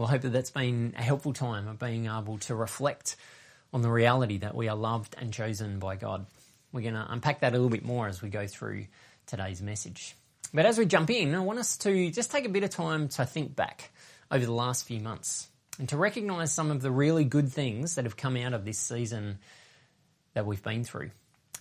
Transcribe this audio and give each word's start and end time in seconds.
Well, 0.00 0.08
I 0.08 0.12
hope 0.12 0.22
that 0.22 0.32
that's 0.32 0.50
been 0.50 0.94
a 0.96 1.02
helpful 1.02 1.34
time 1.34 1.68
of 1.68 1.78
being 1.78 2.06
able 2.06 2.38
to 2.38 2.54
reflect 2.54 3.16
on 3.70 3.82
the 3.82 3.90
reality 3.90 4.38
that 4.38 4.54
we 4.54 4.66
are 4.66 4.74
loved 4.74 5.14
and 5.18 5.30
chosen 5.30 5.78
by 5.78 5.96
God. 5.96 6.24
We're 6.72 6.80
going 6.80 6.94
to 6.94 7.06
unpack 7.06 7.40
that 7.40 7.52
a 7.52 7.56
little 7.56 7.68
bit 7.68 7.84
more 7.84 8.08
as 8.08 8.22
we 8.22 8.30
go 8.30 8.46
through 8.46 8.86
today's 9.26 9.60
message. 9.60 10.16
But 10.54 10.64
as 10.64 10.78
we 10.78 10.86
jump 10.86 11.10
in, 11.10 11.34
I 11.34 11.40
want 11.40 11.58
us 11.58 11.76
to 11.78 12.10
just 12.10 12.30
take 12.30 12.46
a 12.46 12.48
bit 12.48 12.64
of 12.64 12.70
time 12.70 13.08
to 13.08 13.26
think 13.26 13.54
back 13.54 13.90
over 14.30 14.42
the 14.42 14.54
last 14.54 14.86
few 14.86 15.00
months 15.00 15.48
and 15.78 15.86
to 15.90 15.98
recognize 15.98 16.50
some 16.50 16.70
of 16.70 16.80
the 16.80 16.90
really 16.90 17.24
good 17.24 17.52
things 17.52 17.96
that 17.96 18.06
have 18.06 18.16
come 18.16 18.38
out 18.38 18.54
of 18.54 18.64
this 18.64 18.78
season 18.78 19.38
that 20.32 20.46
we've 20.46 20.62
been 20.62 20.82
through. 20.82 21.10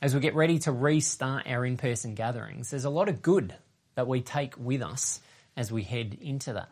As 0.02 0.16
we 0.16 0.22
get 0.22 0.34
ready 0.34 0.60
to 0.60 0.72
restart 0.72 1.46
our 1.46 1.66
in 1.66 1.76
person 1.76 2.16
gatherings, 2.16 2.70
there's 2.70 2.86
a 2.86 2.90
lot 2.90 3.10
of 3.10 3.22
good 3.22 3.54
that 3.96 4.08
we 4.08 4.22
take 4.22 4.58
with 4.58 4.82
us 4.82 5.20
as 5.58 5.74
we 5.74 5.84
head 5.84 6.18
into 6.22 6.54
that. 6.54 6.70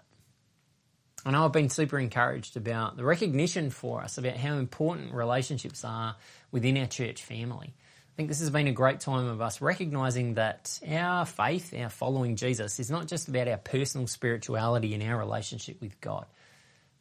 I 1.27 1.31
know 1.31 1.43
I've 1.43 1.51
been 1.51 1.67
super 1.67 1.99
encouraged 1.99 2.55
about 2.55 2.95
the 2.95 3.03
recognition 3.03 3.69
for 3.69 4.01
us 4.01 4.17
about 4.17 4.37
how 4.37 4.53
important 4.53 5.13
relationships 5.13 5.83
are 5.83 6.15
within 6.53 6.77
our 6.77 6.85
church 6.85 7.21
family. 7.21 7.73
I 7.75 8.15
think 8.15 8.29
this 8.29 8.39
has 8.39 8.49
been 8.49 8.67
a 8.67 8.71
great 8.71 9.01
time 9.01 9.27
of 9.27 9.41
us 9.41 9.59
recognizing 9.59 10.35
that 10.35 10.79
our 10.89 11.25
faith, 11.25 11.73
our 11.77 11.89
following 11.89 12.37
Jesus, 12.37 12.79
is 12.79 12.89
not 12.89 13.07
just 13.07 13.27
about 13.27 13.49
our 13.49 13.57
personal 13.57 14.07
spirituality 14.07 14.93
and 14.93 15.03
our 15.03 15.17
relationship 15.17 15.81
with 15.81 15.99
God, 15.99 16.27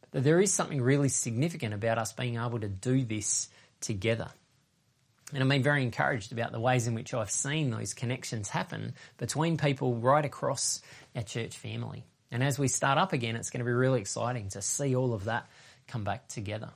but 0.01 0.11
that 0.11 0.23
there 0.25 0.41
is 0.41 0.51
something 0.51 0.81
really 0.81 1.07
significant 1.07 1.73
about 1.73 1.97
us 1.97 2.11
being 2.11 2.35
able 2.35 2.59
to 2.59 2.67
do 2.67 3.05
this 3.05 3.47
together. 3.79 4.27
And 5.33 5.41
I've 5.41 5.47
been 5.47 5.63
very 5.63 5.83
encouraged 5.83 6.33
about 6.33 6.51
the 6.51 6.59
ways 6.59 6.85
in 6.85 6.95
which 6.95 7.13
I've 7.13 7.31
seen 7.31 7.69
those 7.69 7.93
connections 7.93 8.49
happen 8.49 8.93
between 9.19 9.55
people 9.55 9.95
right 9.95 10.25
across 10.25 10.81
our 11.15 11.23
church 11.23 11.55
family. 11.57 12.03
And 12.31 12.43
as 12.43 12.59
we 12.59 12.67
start 12.67 12.97
up 12.97 13.13
again, 13.13 13.35
it's 13.35 13.49
going 13.49 13.59
to 13.59 13.65
be 13.65 13.71
really 13.71 14.01
exciting 14.01 14.49
to 14.49 14.61
see 14.61 14.95
all 14.95 15.13
of 15.13 15.25
that 15.25 15.47
come 15.87 16.03
back 16.03 16.27
together. 16.27 16.69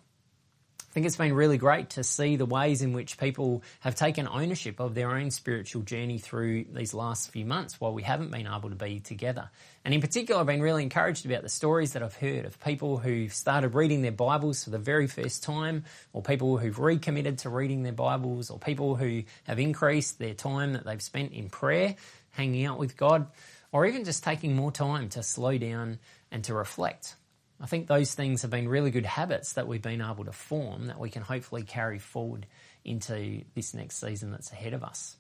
I 0.92 0.94
think 0.94 1.06
it's 1.06 1.16
been 1.16 1.34
really 1.34 1.58
great 1.58 1.92
to 1.92 2.04
see 2.04 2.36
the 2.36 2.46
ways 2.46 2.82
in 2.82 2.92
which 2.92 3.18
people 3.18 3.64
have 3.80 3.96
taken 3.96 4.28
ownership 4.28 4.82
of 4.82 4.94
their 4.94 5.12
own 5.12 5.32
spiritual 5.32 5.84
journey 5.84 6.18
through 6.18 6.66
these 6.66 6.94
last 6.94 7.32
few 7.32 7.46
months 7.46 7.80
while 7.80 7.94
we 7.94 8.04
haven't 8.04 8.30
been 8.30 8.46
able 8.46 8.70
to 8.70 8.76
be 8.76 9.00
together. 9.00 9.50
And 9.86 9.94
in 9.94 10.02
particular, 10.02 10.42
I've 10.42 10.48
been 10.48 10.62
really 10.62 10.84
encouraged 10.84 11.26
about 11.26 11.44
the 11.44 11.50
stories 11.50 11.94
that 11.94 12.04
I've 12.04 12.18
heard 12.18 12.44
of 12.44 12.60
people 12.60 12.98
who've 12.98 13.34
started 13.34 13.74
reading 13.74 14.02
their 14.02 14.12
Bibles 14.12 14.66
for 14.66 14.70
the 14.70 14.80
very 14.80 15.08
first 15.08 15.44
time, 15.44 15.86
or 16.12 16.22
people 16.22 16.58
who've 16.58 16.78
recommitted 16.78 17.38
to 17.40 17.50
reading 17.50 17.84
their 17.84 17.94
Bibles, 17.94 18.50
or 18.50 18.60
people 18.60 18.98
who 18.98 19.24
have 19.46 19.60
increased 19.60 20.20
their 20.20 20.34
time 20.34 20.74
that 20.74 20.84
they've 20.84 21.02
spent 21.02 21.32
in 21.32 21.50
prayer, 21.50 21.96
hanging 22.32 22.66
out 22.66 22.78
with 22.78 22.98
God, 22.98 23.28
or 23.72 23.86
even 23.86 24.04
just 24.04 24.24
taking 24.24 24.56
more 24.56 24.72
time 24.72 25.10
to 25.10 25.24
slow 25.24 25.58
down 25.58 26.00
and 26.32 26.44
to 26.46 26.54
reflect. 26.54 27.16
I 27.60 27.68
think 27.68 27.88
those 27.88 28.14
things 28.16 28.42
have 28.42 28.52
been 28.52 28.68
really 28.68 28.92
good 28.92 29.06
habits 29.06 29.54
that 29.54 29.68
we've 29.68 29.82
been 29.82 30.02
able 30.02 30.26
to 30.26 30.32
form 30.32 30.88
that 30.88 31.00
we 31.00 31.10
can 31.10 31.22
hopefully 31.22 31.64
carry 31.64 32.00
forward 32.00 32.48
into 32.84 33.44
this 33.54 33.74
next 33.74 34.00
season 34.00 34.32
that's 34.32 34.52
ahead 34.52 34.74
of 34.74 34.84
us. 34.84 35.16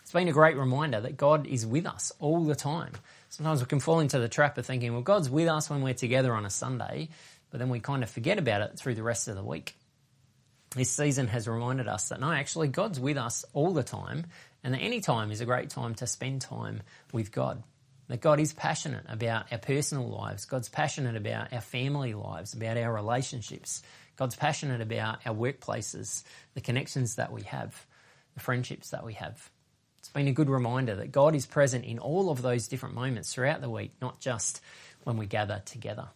It's 0.00 0.12
been 0.14 0.28
a 0.28 0.32
great 0.32 0.56
reminder 0.56 1.02
that 1.02 1.18
God 1.18 1.46
is 1.46 1.66
with 1.66 1.84
us 1.84 2.12
all 2.18 2.44
the 2.44 2.54
time. 2.54 2.92
Sometimes 3.28 3.60
we 3.60 3.66
can 3.66 3.78
fall 3.78 4.00
into 4.00 4.18
the 4.18 4.28
trap 4.28 4.56
of 4.56 4.64
thinking, 4.64 4.94
well, 4.94 5.02
God's 5.02 5.28
with 5.28 5.48
us 5.48 5.68
when 5.68 5.82
we're 5.82 5.92
together 5.92 6.32
on 6.32 6.46
a 6.46 6.50
Sunday, 6.50 7.10
but 7.50 7.58
then 7.58 7.68
we 7.68 7.78
kind 7.78 8.02
of 8.02 8.08
forget 8.08 8.38
about 8.38 8.62
it 8.62 8.78
through 8.78 8.94
the 8.94 9.02
rest 9.02 9.28
of 9.28 9.36
the 9.36 9.44
week. 9.44 9.74
This 10.74 10.90
season 10.90 11.26
has 11.28 11.46
reminded 11.46 11.88
us 11.88 12.08
that 12.08 12.20
no, 12.20 12.30
actually, 12.30 12.68
God's 12.68 12.98
with 12.98 13.18
us 13.18 13.44
all 13.52 13.72
the 13.72 13.82
time, 13.82 14.26
and 14.62 14.74
that 14.74 14.78
any 14.78 15.00
time 15.00 15.30
is 15.30 15.40
a 15.40 15.46
great 15.46 15.70
time 15.70 15.94
to 15.96 16.06
spend 16.06 16.40
time 16.40 16.82
with 17.12 17.32
God. 17.32 17.62
That 18.08 18.20
God 18.20 18.40
is 18.40 18.52
passionate 18.52 19.04
about 19.08 19.52
our 19.52 19.58
personal 19.58 20.08
lives. 20.08 20.46
God's 20.46 20.68
passionate 20.68 21.16
about 21.16 21.52
our 21.52 21.60
family 21.60 22.14
lives, 22.14 22.54
about 22.54 22.78
our 22.78 22.92
relationships. 22.92 23.82
God's 24.16 24.34
passionate 24.34 24.80
about 24.80 25.18
our 25.26 25.34
workplaces, 25.34 26.24
the 26.54 26.60
connections 26.60 27.16
that 27.16 27.32
we 27.32 27.42
have, 27.42 27.86
the 28.34 28.40
friendships 28.40 28.90
that 28.90 29.04
we 29.04 29.12
have. 29.14 29.50
It's 29.98 30.08
been 30.08 30.26
a 30.26 30.32
good 30.32 30.48
reminder 30.48 30.96
that 30.96 31.12
God 31.12 31.34
is 31.34 31.44
present 31.44 31.84
in 31.84 31.98
all 31.98 32.30
of 32.30 32.40
those 32.40 32.66
different 32.66 32.94
moments 32.94 33.34
throughout 33.34 33.60
the 33.60 33.70
week, 33.70 33.92
not 34.00 34.20
just 34.20 34.60
when 35.04 35.18
we 35.18 35.26
gather 35.26 35.62
together. 35.66 36.08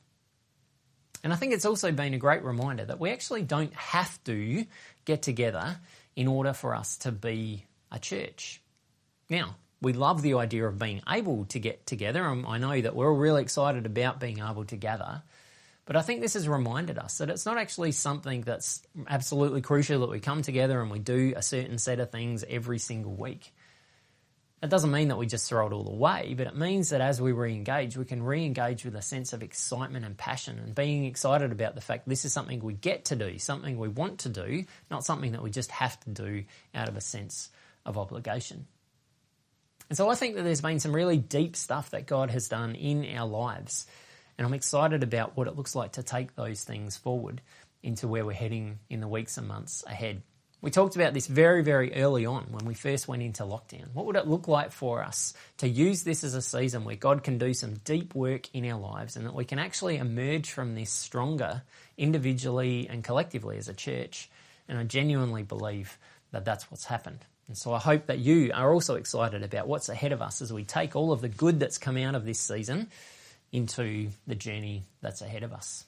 And 1.23 1.33
I 1.33 1.37
think 1.37 1.53
it's 1.53 1.67
also 1.67 1.93
been 1.93 2.15
a 2.15 2.19
great 2.19 2.43
reminder 2.43 2.85
that 2.85 2.99
we 2.99 3.11
actually 3.11 3.43
don't 3.43 3.75
have 3.75 4.23
to 4.25 4.65
get 5.05 5.23
together 5.23 5.77
in 6.17 6.27
order 6.27 6.53
for 6.53 6.75
us 6.75 6.97
to 6.99 7.13
be 7.13 7.67
a 7.93 7.99
church. 7.99 8.61
Now, 9.29 9.57
we 9.83 9.93
love 9.93 10.23
the 10.23 10.35
idea 10.35 10.67
of 10.67 10.79
being 10.79 11.03
able 11.09 11.45
to 11.47 11.59
get 11.59 11.87
together. 11.87 12.25
And 12.25 12.47
I 12.47 12.59
know 12.59 12.81
that 12.81 12.95
we're 12.95 13.11
all 13.11 13.17
really 13.17 13.43
excited 13.43 13.85
about 13.85 14.21
being 14.21 14.39
able 14.39 14.65
to 14.67 14.77
gather. 14.77 15.23
But 15.85 15.97
I 15.97 16.03
think 16.03 16.21
this 16.21 16.35
has 16.35 16.49
reminded 16.49 16.97
us 16.97 17.19
that 17.19 17.29
it's 17.29 17.45
not 17.45 17.59
actually 17.59 17.91
something 17.91 18.43
that's 18.43 18.83
absolutely 19.09 19.61
crucial 19.61 20.01
that 20.01 20.11
we 20.11 20.21
come 20.21 20.43
together 20.43 20.81
and 20.81 20.91
we 20.91 21.01
do 21.01 21.35
a 21.37 21.43
certain 21.43 21.79
set 21.79 21.99
of 21.99 22.11
things 22.11 22.45
every 22.49 22.79
single 22.79 23.15
week. 23.15 23.53
It 24.63 24.71
doesn't 24.71 24.93
mean 24.93 25.09
that 25.09 25.19
we 25.19 25.27
just 25.27 25.49
throw 25.49 25.67
it 25.67 25.73
all 25.73 25.89
away, 25.89 26.35
but 26.39 26.47
it 26.47 26.55
means 26.55 26.91
that 26.91 27.01
as 27.01 27.21
we 27.21 27.33
re 27.33 27.53
engage, 27.53 27.97
we 27.97 28.05
can 28.05 28.23
re 28.23 28.47
engage 28.47 28.85
with 28.85 28.95
a 28.95 29.03
sense 29.03 29.33
of 29.33 29.43
excitement 29.43 30.05
and 30.05 30.17
passion 30.17 30.61
and 30.61 30.73
being 30.73 31.05
excited 31.05 31.51
about 31.51 31.75
the 31.75 31.81
fact 31.81 32.09
this 32.09 32.25
is 32.25 32.33
something 32.33 32.61
we 32.61 32.75
get 32.75 33.07
to 33.07 33.17
do, 33.17 33.41
something 33.41 33.77
we 33.77 33.89
want 33.89 34.21
to 34.21 34.29
do, 34.29 34.65
not 34.89 35.05
something 35.05 35.33
that 35.33 35.43
we 35.43 35.51
just 35.51 35.73
have 35.73 35.99
to 36.05 36.11
do 36.11 36.45
out 36.77 36.89
of 36.89 36.97
a 36.97 37.01
sense 37.01 37.51
of 37.85 37.99
obligation. 37.99 38.67
And 39.89 39.97
so 39.97 40.09
I 40.09 40.15
think 40.15 40.37
that 40.37 40.43
there's 40.43 40.61
been 40.61 40.81
some 40.81 40.95
really 40.95 41.19
deep 41.19 41.57
stuff 41.57 41.91
that 41.91 42.07
God 42.07 42.31
has 42.31 42.49
done 42.49 42.75
in 42.75 43.17
our 43.17 43.27
lives. 43.27 43.87
And 44.39 44.47
I'm 44.47 44.55
excited 44.55 45.03
about 45.03 45.37
what 45.37 45.49
it 45.49 45.57
looks 45.57 45.75
like 45.75 45.93
to 45.93 46.03
take 46.03 46.35
those 46.35 46.65
things 46.65 46.97
forward 46.97 47.43
into 47.83 48.09
where 48.09 48.25
we're 48.25 48.33
heading 48.33 48.79
in 48.89 49.01
the 49.01 49.09
weeks 49.09 49.37
and 49.37 49.47
months 49.47 49.85
ahead. 49.87 50.23
We 50.63 50.71
talked 50.71 50.95
about 50.95 51.13
this 51.13 51.27
very, 51.27 51.65
very 51.65 51.93
early 51.97 52.25
on 52.25 52.45
when 52.53 52.65
we 52.65 52.75
first 52.75 53.09
went 53.09 53.23
into 53.23 53.43
lockdown. 53.43 53.93
What 53.93 54.07
would 54.07 54.15
it 54.15 54.29
look 54.29 54.47
like 54.47 54.71
for 54.71 55.03
us 55.03 55.35
to 55.59 55.69
use 55.69 56.05
this 56.05 56.23
as 56.23 56.35
a 56.35 56.43
season 56.43 56.85
where 56.85 56.95
God 56.95 57.25
can 57.25 57.37
do 57.37 57.53
some 57.53 57.75
deep 57.85 58.15
work 58.15 58.49
in 58.55 58.65
our 58.71 58.79
lives 58.79 59.17
and 59.17 59.27
that 59.27 59.35
we 59.35 59.45
can 59.45 59.59
actually 59.59 59.97
emerge 59.97 60.51
from 60.51 60.77
this 60.77 60.91
stronger 60.91 61.63
individually 61.99 62.87
and 62.89 63.03
collectively 63.03 63.59
as 63.59 63.69
a 63.69 63.75
church? 63.75 64.31
And 64.69 64.79
I 64.79 64.85
genuinely 64.85 65.43
believe 65.43 65.99
that 66.31 66.45
that's 66.45 66.71
what's 66.71 66.85
happened. 66.85 67.27
And 67.49 67.57
so 67.57 67.73
I 67.75 67.79
hope 67.79 68.07
that 68.07 68.19
you 68.19 68.51
are 68.55 68.73
also 68.73 68.95
excited 68.95 69.43
about 69.43 69.69
what's 69.69 69.89
ahead 69.89 70.13
of 70.13 70.23
us 70.23 70.41
as 70.43 70.53
we 70.53 70.65
take 70.65 70.97
all 70.97 71.13
of 71.13 71.21
the 71.21 71.29
good 71.29 71.61
that's 71.61 71.79
come 71.79 71.97
out 71.97 72.15
of 72.15 72.25
this 72.25 72.41
season 72.41 72.89
into 73.51 74.09
the 74.27 74.35
journey 74.35 74.85
that's 75.01 75.21
ahead 75.21 75.43
of 75.43 75.53
us. 75.53 75.85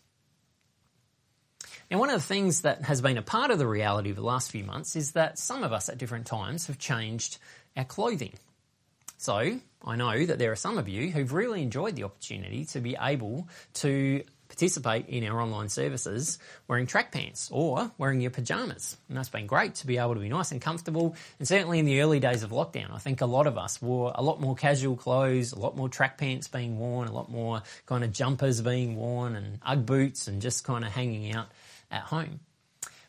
Now, 1.91 1.99
one 1.99 2.11
of 2.11 2.21
the 2.21 2.27
things 2.27 2.63
that 2.63 2.83
has 2.83 3.01
been 3.01 3.19
a 3.19 3.23
part 3.23 3.51
of 3.51 3.59
the 3.59 3.67
reality 3.67 4.11
of 4.11 4.17
the 4.17 4.23
last 4.23 4.51
few 4.51 4.65
months 4.65 4.97
is 4.97 5.13
that 5.13 5.39
some 5.39 5.63
of 5.63 5.73
us 5.73 5.89
at 5.89 5.99
different 5.99 6.27
times 6.27 6.67
have 6.67 6.79
changed 6.79 7.39
our 7.77 7.85
clothing. 7.85 8.35
So, 9.19 9.61
I 9.85 9.97
know 9.97 10.25
that 10.27 10.39
there 10.39 10.53
are 10.53 10.57
some 10.57 10.79
of 10.79 10.89
you 10.89 11.11
who've 11.11 11.33
really 11.33 11.63
enjoyed 11.63 11.97
the 11.97 12.05
opportunity 12.05 12.65
to 12.67 12.81
be 12.81 12.97
able 13.01 13.49
to 13.75 14.23
participate 14.49 15.09
in 15.09 15.25
our 15.27 15.41
online 15.41 15.69
services 15.69 16.39
wearing 16.69 16.87
track 16.87 17.13
pants 17.13 17.49
or 17.53 17.91
wearing 17.99 18.21
your 18.21 18.31
pajamas. 18.31 18.97
And 19.09 19.17
that's 19.17 19.29
been 19.29 19.47
great 19.47 19.77
to 19.77 19.87
be 19.87 19.99
able 19.99 20.15
to 20.15 20.21
be 20.21 20.29
nice 20.29 20.53
and 20.53 20.61
comfortable. 20.61 21.17
And 21.39 21.49
certainly 21.49 21.79
in 21.79 21.87
the 21.87 22.01
early 22.01 22.21
days 22.21 22.43
of 22.43 22.51
lockdown, 22.51 22.93
I 22.93 22.99
think 22.99 23.21
a 23.21 23.27
lot 23.27 23.47
of 23.47 23.59
us 23.59 23.81
wore 23.81 24.13
a 24.15 24.23
lot 24.23 24.41
more 24.41 24.55
casual 24.55 24.97
clothes, 24.97 25.53
a 25.53 25.59
lot 25.59 25.77
more 25.77 25.89
track 25.89 26.19
pants 26.19 26.49
being 26.49 26.79
worn, 26.79 27.09
a 27.09 27.13
lot 27.13 27.31
more 27.31 27.63
kind 27.87 28.05
of 28.05 28.13
jumpers 28.13 28.61
being 28.61 28.97
worn 28.97 29.37
and 29.37 29.59
Ugg 29.65 29.87
boots 29.87 30.29
and 30.29 30.41
just 30.41 30.65
kind 30.65 30.85
of 30.85 30.93
hanging 30.93 31.35
out 31.35 31.49
at 31.91 32.03
home. 32.03 32.41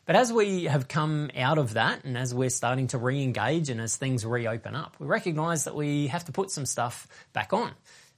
But 0.06 0.14
as 0.14 0.32
we 0.32 0.64
have 0.64 0.86
come 0.86 1.30
out 1.36 1.58
of 1.58 1.74
that 1.74 2.04
and 2.04 2.16
as 2.16 2.32
we're 2.32 2.48
starting 2.48 2.86
to 2.88 2.98
re 2.98 3.22
engage 3.22 3.70
and 3.70 3.80
as 3.80 3.96
things 3.96 4.24
reopen 4.24 4.76
up, 4.76 4.94
we 5.00 5.06
recognise 5.06 5.64
that 5.64 5.74
we 5.74 6.06
have 6.06 6.24
to 6.26 6.32
put 6.32 6.52
some 6.52 6.64
stuff 6.64 7.08
back 7.32 7.52
on. 7.52 7.72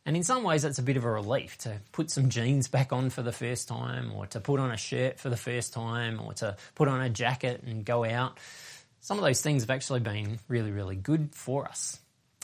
And 0.08 0.16
in 0.16 0.22
some 0.22 0.42
ways, 0.42 0.64
it's 0.64 0.78
a 0.78 0.82
bit 0.82 0.96
of 0.96 1.04
a 1.04 1.10
relief 1.10 1.58
to 1.58 1.82
put 1.92 2.10
some 2.10 2.30
jeans 2.30 2.66
back 2.66 2.94
on 2.94 3.10
for 3.10 3.20
the 3.20 3.30
first 3.30 3.68
time, 3.68 4.10
or 4.14 4.24
to 4.28 4.40
put 4.40 4.58
on 4.58 4.70
a 4.70 4.76
shirt 4.78 5.20
for 5.20 5.28
the 5.28 5.36
first 5.36 5.74
time, 5.74 6.18
or 6.18 6.32
to 6.32 6.56
put 6.74 6.88
on 6.88 7.02
a 7.02 7.10
jacket 7.10 7.62
and 7.66 7.84
go 7.84 8.06
out. 8.06 8.38
Some 9.02 9.18
of 9.18 9.24
those 9.24 9.42
things 9.42 9.64
have 9.64 9.68
actually 9.68 10.00
been 10.00 10.38
really, 10.48 10.70
really 10.70 10.96
good 10.96 11.34
for 11.34 11.66
us. 11.66 12.00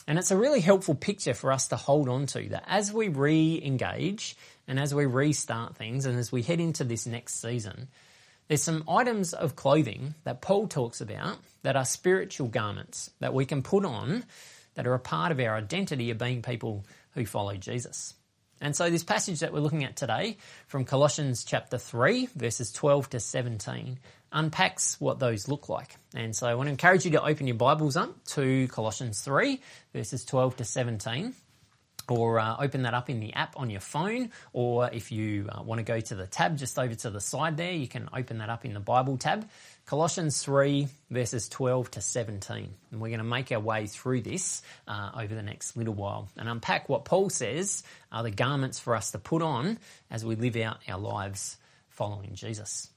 And 0.07 0.19
it's 0.19 0.29
a 0.29 0.37
really 0.37 0.61
helpful 0.61 0.93
picture 0.93 1.33
for 1.33 1.51
us 1.51 1.69
to 1.69 1.75
hold 1.75 2.07
on 2.07 2.27
to 2.27 2.49
that 2.49 2.65
as 2.67 2.93
we 2.93 3.07
re 3.07 3.59
engage 3.65 4.37
and 4.67 4.79
as 4.79 4.93
we 4.93 5.07
restart 5.07 5.75
things 5.75 6.05
and 6.05 6.19
as 6.19 6.31
we 6.31 6.43
head 6.43 6.59
into 6.59 6.83
this 6.83 7.07
next 7.07 7.41
season, 7.41 7.87
there's 8.47 8.61
some 8.61 8.83
items 8.87 9.33
of 9.33 9.55
clothing 9.55 10.13
that 10.23 10.39
Paul 10.39 10.67
talks 10.67 11.01
about 11.01 11.39
that 11.63 11.75
are 11.75 11.83
spiritual 11.83 12.47
garments 12.47 13.09
that 13.21 13.33
we 13.33 13.43
can 13.43 13.63
put 13.63 13.85
on 13.85 14.23
that 14.75 14.85
are 14.85 14.93
a 14.93 14.99
part 14.99 15.31
of 15.31 15.39
our 15.39 15.55
identity 15.55 16.11
of 16.11 16.19
being 16.19 16.43
people 16.43 16.85
who 17.15 17.25
follow 17.25 17.55
Jesus. 17.55 18.13
And 18.61 18.75
so 18.75 18.89
this 18.89 19.03
passage 19.03 19.39
that 19.41 19.51
we're 19.51 19.59
looking 19.59 19.83
at 19.83 19.95
today 19.97 20.37
from 20.67 20.85
Colossians 20.85 21.43
chapter 21.43 21.77
3 21.77 22.27
verses 22.35 22.71
12 22.71 23.09
to 23.11 23.19
17 23.19 23.99
unpacks 24.31 24.99
what 24.99 25.19
those 25.19 25.47
look 25.47 25.67
like. 25.67 25.97
And 26.13 26.35
so 26.35 26.47
I 26.47 26.55
want 26.55 26.67
to 26.67 26.71
encourage 26.71 27.05
you 27.05 27.11
to 27.11 27.23
open 27.23 27.47
your 27.47 27.57
Bibles 27.57 27.97
up 27.97 28.23
to 28.27 28.67
Colossians 28.69 29.21
3 29.21 29.59
verses 29.93 30.23
12 30.25 30.57
to 30.57 30.63
17. 30.65 31.33
or 32.07 32.39
uh, 32.39 32.55
open 32.59 32.83
that 32.83 32.93
up 32.93 33.09
in 33.09 33.19
the 33.19 33.33
app 33.33 33.55
on 33.57 33.69
your 33.69 33.79
phone, 33.79 34.29
or 34.53 34.89
if 34.93 35.11
you 35.11 35.49
uh, 35.49 35.63
want 35.63 35.79
to 35.79 35.83
go 35.83 35.99
to 35.99 36.15
the 36.15 36.27
tab 36.27 36.57
just 36.57 36.77
over 36.77 36.93
to 36.93 37.09
the 37.09 37.21
side 37.21 37.57
there, 37.57 37.71
you 37.71 37.87
can 37.87 38.07
open 38.13 38.37
that 38.37 38.49
up 38.49 38.63
in 38.65 38.73
the 38.73 38.79
Bible 38.79 39.17
tab. 39.17 39.47
Colossians 39.85 40.41
3, 40.41 40.87
verses 41.11 41.47
12 41.47 41.91
to 41.91 42.01
17. 42.01 42.73
And 42.91 42.99
we're 42.99 43.09
going 43.09 43.19
to 43.19 43.23
make 43.23 43.51
our 43.51 43.59
way 43.59 43.85
through 43.85 44.21
this 44.21 44.63
uh, 44.87 45.11
over 45.15 45.35
the 45.35 45.43
next 45.43 45.77
little 45.77 45.93
while 45.93 46.27
and 46.37 46.49
unpack 46.49 46.89
what 46.89 47.05
Paul 47.05 47.29
says 47.29 47.83
are 48.11 48.23
the 48.23 48.31
garments 48.31 48.79
for 48.79 48.95
us 48.95 49.11
to 49.11 49.19
put 49.19 49.43
on 49.43 49.77
as 50.09 50.25
we 50.25 50.35
live 50.35 50.55
out 50.55 50.79
our 50.89 50.97
lives 50.97 51.57
following 51.89 52.33
Jesus. 52.33 52.89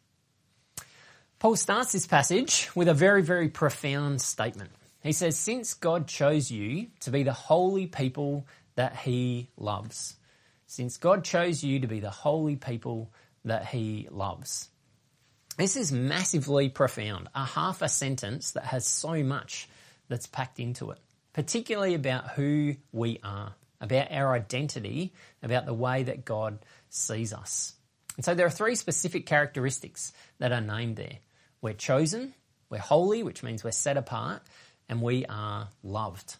Paul 1.38 1.56
starts 1.56 1.92
this 1.92 2.06
passage 2.06 2.70
with 2.74 2.88
a 2.88 2.94
very, 2.94 3.22
very 3.22 3.50
profound 3.50 4.22
statement. 4.22 4.70
He 5.02 5.12
says, 5.12 5.36
Since 5.36 5.74
God 5.74 6.08
chose 6.08 6.50
you 6.50 6.86
to 7.00 7.10
be 7.10 7.22
the 7.22 7.34
holy 7.34 7.86
people 7.86 8.46
that 8.76 8.96
he 8.96 9.50
loves. 9.58 10.16
Since 10.66 10.96
God 10.96 11.22
chose 11.22 11.62
you 11.62 11.80
to 11.80 11.86
be 11.86 12.00
the 12.00 12.10
holy 12.10 12.56
people 12.56 13.12
that 13.44 13.66
he 13.66 14.08
loves. 14.10 14.70
This 15.58 15.74
is 15.74 15.90
massively 15.90 16.68
profound, 16.68 17.28
a 17.34 17.44
half 17.44 17.82
a 17.82 17.88
sentence 17.88 18.52
that 18.52 18.62
has 18.66 18.86
so 18.86 19.24
much 19.24 19.68
that's 20.06 20.28
packed 20.28 20.60
into 20.60 20.92
it, 20.92 20.98
particularly 21.32 21.94
about 21.94 22.28
who 22.30 22.76
we 22.92 23.18
are, 23.24 23.56
about 23.80 24.12
our 24.12 24.34
identity, 24.34 25.12
about 25.42 25.66
the 25.66 25.74
way 25.74 26.04
that 26.04 26.24
God 26.24 26.60
sees 26.90 27.32
us. 27.32 27.74
And 28.14 28.24
so 28.24 28.36
there 28.36 28.46
are 28.46 28.50
three 28.50 28.76
specific 28.76 29.26
characteristics 29.26 30.12
that 30.38 30.52
are 30.52 30.60
named 30.60 30.94
there. 30.94 31.18
We're 31.60 31.72
chosen, 31.72 32.34
we're 32.70 32.78
holy, 32.78 33.24
which 33.24 33.42
means 33.42 33.64
we're 33.64 33.72
set 33.72 33.96
apart, 33.96 34.42
and 34.88 35.02
we 35.02 35.26
are 35.26 35.70
loved. 35.82 36.36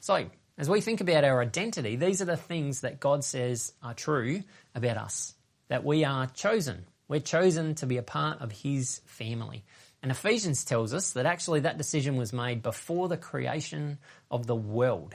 So, 0.00 0.26
as 0.58 0.68
we 0.68 0.82
think 0.82 1.00
about 1.00 1.24
our 1.24 1.40
identity, 1.40 1.96
these 1.96 2.20
are 2.20 2.26
the 2.26 2.36
things 2.36 2.82
that 2.82 3.00
God 3.00 3.24
says 3.24 3.72
are 3.82 3.94
true 3.94 4.42
about 4.74 4.98
us. 4.98 5.32
That 5.68 5.82
we 5.82 6.04
are 6.04 6.26
chosen. 6.26 6.84
We're 7.08 7.20
chosen 7.20 7.74
to 7.76 7.86
be 7.86 7.96
a 7.96 8.02
part 8.02 8.40
of 8.40 8.52
His 8.52 9.00
family. 9.06 9.64
And 10.02 10.10
Ephesians 10.10 10.64
tells 10.64 10.92
us 10.92 11.12
that 11.12 11.26
actually 11.26 11.60
that 11.60 11.78
decision 11.78 12.16
was 12.16 12.32
made 12.32 12.62
before 12.62 13.08
the 13.08 13.16
creation 13.16 13.98
of 14.30 14.46
the 14.46 14.54
world, 14.54 15.14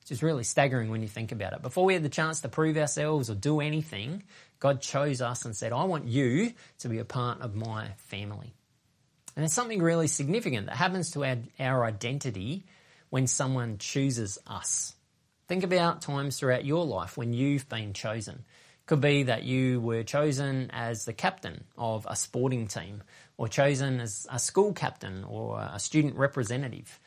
which 0.00 0.10
is 0.10 0.22
really 0.22 0.44
staggering 0.44 0.90
when 0.90 1.02
you 1.02 1.08
think 1.08 1.32
about 1.32 1.54
it. 1.54 1.62
Before 1.62 1.84
we 1.84 1.94
had 1.94 2.02
the 2.02 2.08
chance 2.08 2.40
to 2.42 2.48
prove 2.48 2.76
ourselves 2.76 3.30
or 3.30 3.34
do 3.34 3.60
anything, 3.60 4.22
God 4.58 4.80
chose 4.80 5.22
us 5.22 5.44
and 5.44 5.56
said, 5.56 5.72
I 5.72 5.84
want 5.84 6.06
you 6.06 6.52
to 6.80 6.88
be 6.88 6.98
a 6.98 7.04
part 7.04 7.40
of 7.40 7.54
my 7.54 7.88
family. 7.96 8.52
And 9.34 9.42
there's 9.42 9.52
something 9.52 9.82
really 9.82 10.06
significant 10.06 10.66
that 10.66 10.76
happens 10.76 11.10
to 11.12 11.24
our, 11.24 11.36
our 11.60 11.84
identity 11.84 12.64
when 13.10 13.26
someone 13.26 13.78
chooses 13.78 14.38
us. 14.46 14.94
Think 15.46 15.62
about 15.62 16.02
times 16.02 16.38
throughout 16.38 16.64
your 16.64 16.84
life 16.84 17.16
when 17.16 17.32
you've 17.32 17.68
been 17.68 17.92
chosen. 17.92 18.44
Could 18.86 19.00
be 19.00 19.24
that 19.24 19.42
you 19.42 19.80
were 19.80 20.04
chosen 20.04 20.70
as 20.72 21.04
the 21.04 21.12
captain 21.12 21.64
of 21.76 22.06
a 22.08 22.14
sporting 22.14 22.68
team, 22.68 23.02
or 23.36 23.48
chosen 23.48 24.00
as 24.00 24.26
a 24.30 24.38
school 24.38 24.72
captain 24.72 25.24
or 25.24 25.60
a 25.60 25.78
student 25.78 26.16
representative. 26.16 27.00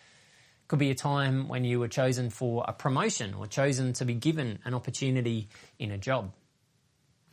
Could 0.67 0.79
be 0.79 0.91
a 0.91 0.95
time 0.95 1.47
when 1.47 1.63
you 1.63 1.79
were 1.79 1.87
chosen 1.87 2.29
for 2.29 2.65
a 2.67 2.73
promotion 2.73 3.33
or 3.33 3.47
chosen 3.47 3.93
to 3.93 4.05
be 4.05 4.13
given 4.13 4.59
an 4.65 4.73
opportunity 4.73 5.47
in 5.79 5.91
a 5.91 5.97
job. 5.97 6.33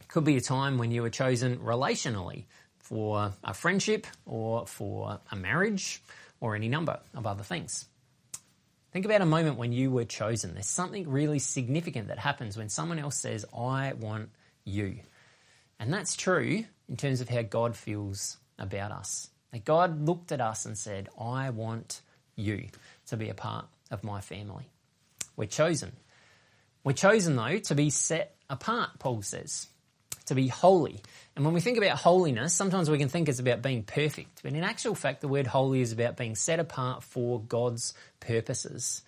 Could 0.08 0.24
be 0.24 0.36
a 0.36 0.40
time 0.40 0.78
when 0.78 0.92
you 0.92 1.02
were 1.02 1.10
chosen 1.10 1.58
relationally 1.58 2.44
for 2.78 3.32
a 3.42 3.52
friendship 3.52 4.06
or 4.24 4.66
for 4.66 5.18
a 5.32 5.36
marriage 5.36 6.00
or 6.40 6.54
any 6.54 6.68
number 6.68 7.00
of 7.14 7.26
other 7.26 7.42
things. 7.42 7.86
Think 8.96 9.04
about 9.04 9.20
a 9.20 9.26
moment 9.26 9.58
when 9.58 9.72
you 9.72 9.90
were 9.90 10.06
chosen. 10.06 10.54
There's 10.54 10.70
something 10.70 11.06
really 11.10 11.38
significant 11.38 12.08
that 12.08 12.18
happens 12.18 12.56
when 12.56 12.70
someone 12.70 12.98
else 12.98 13.20
says, 13.20 13.44
I 13.54 13.92
want 13.92 14.30
you. 14.64 15.00
And 15.78 15.92
that's 15.92 16.16
true 16.16 16.64
in 16.88 16.96
terms 16.96 17.20
of 17.20 17.28
how 17.28 17.42
God 17.42 17.76
feels 17.76 18.38
about 18.58 18.92
us. 18.92 19.28
That 19.52 19.66
God 19.66 20.00
looked 20.06 20.32
at 20.32 20.40
us 20.40 20.64
and 20.64 20.78
said, 20.78 21.10
I 21.20 21.50
want 21.50 22.00
you 22.36 22.68
to 23.08 23.18
be 23.18 23.28
a 23.28 23.34
part 23.34 23.66
of 23.90 24.02
my 24.02 24.22
family. 24.22 24.70
We're 25.36 25.44
chosen. 25.44 25.92
We're 26.82 26.94
chosen, 26.94 27.36
though, 27.36 27.58
to 27.58 27.74
be 27.74 27.90
set 27.90 28.34
apart, 28.48 28.92
Paul 28.98 29.20
says 29.20 29.66
to 30.24 30.34
be 30.34 30.48
holy. 30.48 31.00
And 31.36 31.44
when 31.44 31.52
we 31.52 31.60
think 31.60 31.76
about 31.76 31.98
holiness, 31.98 32.54
sometimes 32.54 32.88
we 32.88 32.96
can 32.96 33.10
think 33.10 33.28
it's 33.28 33.40
about 33.40 33.60
being 33.60 33.82
perfect. 33.82 34.42
But 34.42 34.54
in 34.54 34.64
actual 34.64 34.94
fact, 34.94 35.20
the 35.20 35.28
word 35.28 35.46
holy 35.46 35.82
is 35.82 35.92
about 35.92 36.16
being 36.16 36.34
set 36.34 36.58
apart 36.58 37.02
for 37.02 37.40
God's 37.40 37.92
purposes, 38.20 39.02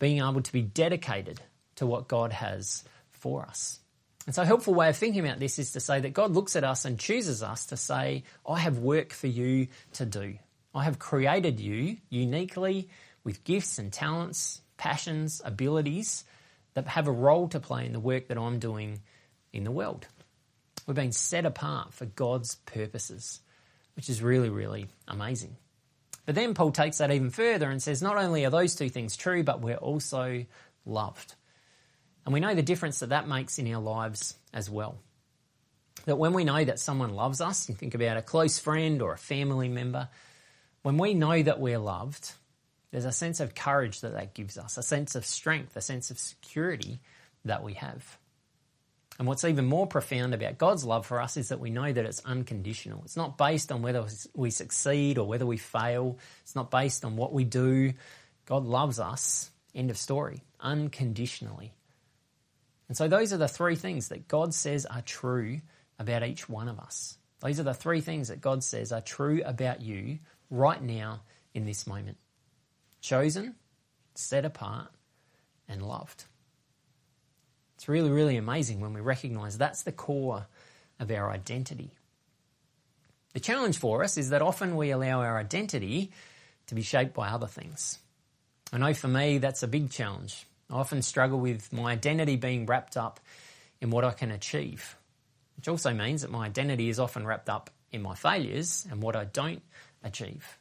being 0.00 0.18
able 0.18 0.42
to 0.42 0.52
be 0.52 0.62
dedicated 0.62 1.40
to 1.76 1.86
what 1.86 2.08
God 2.08 2.32
has 2.32 2.82
for 3.12 3.42
us. 3.42 3.78
And 4.26 4.34
so, 4.34 4.42
a 4.42 4.46
helpful 4.46 4.74
way 4.74 4.88
of 4.88 4.96
thinking 4.96 5.24
about 5.24 5.38
this 5.38 5.60
is 5.60 5.72
to 5.72 5.80
say 5.80 6.00
that 6.00 6.12
God 6.12 6.32
looks 6.32 6.56
at 6.56 6.64
us 6.64 6.84
and 6.84 6.98
chooses 6.98 7.42
us 7.42 7.66
to 7.66 7.76
say, 7.76 8.24
I 8.46 8.58
have 8.58 8.78
work 8.78 9.12
for 9.12 9.28
you 9.28 9.68
to 9.94 10.04
do. 10.04 10.34
I 10.74 10.84
have 10.84 10.98
created 10.98 11.60
you 11.60 11.98
uniquely 12.10 12.88
with 13.22 13.44
gifts 13.44 13.78
and 13.78 13.92
talents, 13.92 14.60
passions, 14.76 15.40
abilities 15.44 16.24
that 16.74 16.88
have 16.88 17.06
a 17.06 17.12
role 17.12 17.48
to 17.48 17.60
play 17.60 17.86
in 17.86 17.92
the 17.92 18.00
work 18.00 18.28
that 18.28 18.36
I'm 18.36 18.58
doing 18.58 19.00
in 19.52 19.64
the 19.64 19.70
world. 19.70 20.06
We're 20.88 20.94
being 20.94 21.12
set 21.12 21.44
apart 21.44 21.92
for 21.92 22.06
God's 22.06 22.54
purposes, 22.64 23.40
which 23.94 24.08
is 24.08 24.22
really, 24.22 24.48
really 24.48 24.88
amazing. 25.06 25.54
But 26.24 26.34
then 26.34 26.54
Paul 26.54 26.72
takes 26.72 26.96
that 26.96 27.10
even 27.10 27.28
further 27.28 27.70
and 27.70 27.82
says 27.82 28.00
not 28.00 28.16
only 28.16 28.46
are 28.46 28.50
those 28.50 28.74
two 28.74 28.88
things 28.88 29.14
true, 29.14 29.44
but 29.44 29.60
we're 29.60 29.76
also 29.76 30.46
loved. 30.86 31.34
And 32.24 32.32
we 32.32 32.40
know 32.40 32.54
the 32.54 32.62
difference 32.62 33.00
that 33.00 33.10
that 33.10 33.28
makes 33.28 33.58
in 33.58 33.70
our 33.74 33.82
lives 33.82 34.34
as 34.54 34.70
well. 34.70 34.96
That 36.06 36.16
when 36.16 36.32
we 36.32 36.44
know 36.44 36.64
that 36.64 36.78
someone 36.78 37.12
loves 37.12 37.42
us, 37.42 37.68
you 37.68 37.74
think 37.74 37.94
about 37.94 38.16
a 38.16 38.22
close 38.22 38.58
friend 38.58 39.02
or 39.02 39.12
a 39.12 39.18
family 39.18 39.68
member, 39.68 40.08
when 40.80 40.96
we 40.96 41.12
know 41.12 41.42
that 41.42 41.60
we're 41.60 41.78
loved, 41.78 42.32
there's 42.92 43.04
a 43.04 43.12
sense 43.12 43.40
of 43.40 43.54
courage 43.54 44.00
that 44.00 44.14
that 44.14 44.32
gives 44.32 44.56
us, 44.56 44.78
a 44.78 44.82
sense 44.82 45.14
of 45.14 45.26
strength, 45.26 45.76
a 45.76 45.82
sense 45.82 46.10
of 46.10 46.18
security 46.18 47.00
that 47.44 47.62
we 47.62 47.74
have. 47.74 48.18
And 49.18 49.26
what's 49.26 49.44
even 49.44 49.66
more 49.66 49.86
profound 49.86 50.32
about 50.32 50.58
God's 50.58 50.84
love 50.84 51.04
for 51.04 51.20
us 51.20 51.36
is 51.36 51.48
that 51.48 51.58
we 51.58 51.70
know 51.70 51.92
that 51.92 52.04
it's 52.04 52.22
unconditional. 52.24 53.02
It's 53.04 53.16
not 53.16 53.36
based 53.36 53.72
on 53.72 53.82
whether 53.82 54.06
we 54.34 54.50
succeed 54.50 55.18
or 55.18 55.26
whether 55.26 55.44
we 55.44 55.56
fail. 55.56 56.18
It's 56.42 56.54
not 56.54 56.70
based 56.70 57.04
on 57.04 57.16
what 57.16 57.32
we 57.32 57.42
do. 57.42 57.94
God 58.46 58.64
loves 58.64 59.00
us, 59.00 59.50
end 59.74 59.90
of 59.90 59.98
story, 59.98 60.44
unconditionally. 60.60 61.72
And 62.86 62.96
so 62.96 63.08
those 63.08 63.32
are 63.32 63.38
the 63.38 63.48
three 63.48 63.74
things 63.74 64.08
that 64.08 64.28
God 64.28 64.54
says 64.54 64.86
are 64.86 65.02
true 65.02 65.60
about 65.98 66.22
each 66.22 66.48
one 66.48 66.68
of 66.68 66.78
us. 66.78 67.18
Those 67.40 67.58
are 67.58 67.64
the 67.64 67.74
three 67.74 68.00
things 68.00 68.28
that 68.28 68.40
God 68.40 68.62
says 68.62 68.92
are 68.92 69.00
true 69.00 69.42
about 69.44 69.82
you 69.82 70.20
right 70.48 70.82
now 70.82 71.20
in 71.54 71.64
this 71.64 71.86
moment 71.86 72.18
chosen, 73.00 73.54
set 74.14 74.44
apart, 74.44 74.88
and 75.68 75.82
loved. 75.82 76.24
It's 77.78 77.88
really, 77.88 78.10
really 78.10 78.36
amazing 78.36 78.80
when 78.80 78.92
we 78.92 79.00
recognize 79.00 79.56
that's 79.56 79.84
the 79.84 79.92
core 79.92 80.48
of 80.98 81.12
our 81.12 81.30
identity. 81.30 81.92
The 83.34 83.40
challenge 83.40 83.78
for 83.78 84.02
us 84.02 84.16
is 84.16 84.30
that 84.30 84.42
often 84.42 84.74
we 84.74 84.90
allow 84.90 85.20
our 85.20 85.38
identity 85.38 86.10
to 86.66 86.74
be 86.74 86.82
shaped 86.82 87.14
by 87.14 87.28
other 87.28 87.46
things. 87.46 88.00
I 88.72 88.78
know 88.78 88.94
for 88.94 89.06
me 89.06 89.38
that's 89.38 89.62
a 89.62 89.68
big 89.68 89.92
challenge. 89.92 90.44
I 90.68 90.74
often 90.74 91.02
struggle 91.02 91.38
with 91.38 91.72
my 91.72 91.92
identity 91.92 92.34
being 92.34 92.66
wrapped 92.66 92.96
up 92.96 93.20
in 93.80 93.90
what 93.90 94.04
I 94.04 94.10
can 94.10 94.32
achieve, 94.32 94.96
which 95.56 95.68
also 95.68 95.94
means 95.94 96.22
that 96.22 96.32
my 96.32 96.46
identity 96.46 96.88
is 96.88 96.98
often 96.98 97.24
wrapped 97.24 97.48
up 97.48 97.70
in 97.92 98.02
my 98.02 98.16
failures 98.16 98.88
and 98.90 99.00
what 99.00 99.14
I 99.14 99.26
don't 99.26 99.62
achieve. 100.02 100.58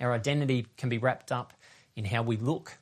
Our 0.00 0.14
identity 0.14 0.66
can 0.78 0.88
be 0.88 0.96
wrapped 0.96 1.30
up 1.30 1.52
in 1.94 2.06
how 2.06 2.22
we 2.22 2.38
look. 2.38 2.78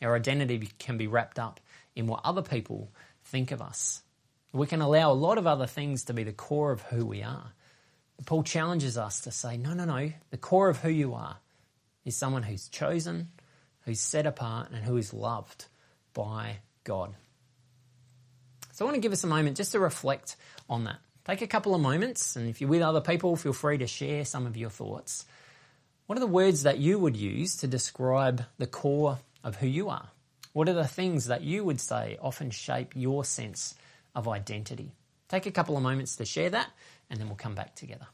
Our 0.00 0.16
identity 0.16 0.70
can 0.78 0.96
be 0.96 1.06
wrapped 1.08 1.38
up 1.38 1.60
in 1.94 2.06
what 2.06 2.20
other 2.24 2.42
people 2.42 2.90
think 3.24 3.50
of 3.50 3.62
us. 3.62 4.02
We 4.52 4.66
can 4.66 4.80
allow 4.80 5.10
a 5.10 5.14
lot 5.14 5.38
of 5.38 5.46
other 5.46 5.66
things 5.66 6.04
to 6.04 6.14
be 6.14 6.22
the 6.22 6.32
core 6.32 6.70
of 6.70 6.82
who 6.82 7.04
we 7.04 7.22
are. 7.22 7.52
Paul 8.26 8.44
challenges 8.44 8.96
us 8.96 9.20
to 9.22 9.32
say, 9.32 9.56
no, 9.56 9.74
no, 9.74 9.84
no, 9.84 10.12
the 10.30 10.36
core 10.36 10.68
of 10.68 10.78
who 10.78 10.88
you 10.88 11.14
are 11.14 11.36
is 12.04 12.16
someone 12.16 12.44
who's 12.44 12.68
chosen, 12.68 13.28
who's 13.82 14.00
set 14.00 14.26
apart, 14.26 14.70
and 14.70 14.84
who 14.84 14.96
is 14.96 15.12
loved 15.12 15.66
by 16.12 16.58
God. 16.84 17.14
So 18.72 18.84
I 18.84 18.86
want 18.86 18.96
to 18.96 19.00
give 19.00 19.12
us 19.12 19.24
a 19.24 19.28
moment 19.28 19.56
just 19.56 19.72
to 19.72 19.80
reflect 19.80 20.36
on 20.68 20.84
that. 20.84 20.98
Take 21.24 21.42
a 21.42 21.46
couple 21.46 21.74
of 21.74 21.80
moments, 21.80 22.36
and 22.36 22.48
if 22.48 22.60
you're 22.60 22.70
with 22.70 22.82
other 22.82 23.00
people, 23.00 23.34
feel 23.36 23.52
free 23.52 23.78
to 23.78 23.86
share 23.86 24.24
some 24.24 24.46
of 24.46 24.56
your 24.56 24.70
thoughts. 24.70 25.24
What 26.06 26.18
are 26.18 26.20
the 26.20 26.26
words 26.26 26.64
that 26.64 26.78
you 26.78 26.98
would 26.98 27.16
use 27.16 27.56
to 27.58 27.66
describe 27.66 28.44
the 28.58 28.66
core 28.66 29.18
of 29.42 29.56
who 29.56 29.66
you 29.66 29.88
are? 29.88 30.08
What 30.54 30.68
are 30.68 30.72
the 30.72 30.86
things 30.86 31.26
that 31.26 31.42
you 31.42 31.64
would 31.64 31.80
say 31.80 32.16
often 32.22 32.50
shape 32.50 32.92
your 32.94 33.24
sense 33.24 33.74
of 34.14 34.28
identity? 34.28 34.92
Take 35.28 35.46
a 35.46 35.50
couple 35.50 35.76
of 35.76 35.82
moments 35.82 36.14
to 36.16 36.24
share 36.24 36.48
that, 36.50 36.70
and 37.10 37.18
then 37.18 37.26
we'll 37.26 37.36
come 37.36 37.56
back 37.56 37.74
together. 37.74 38.06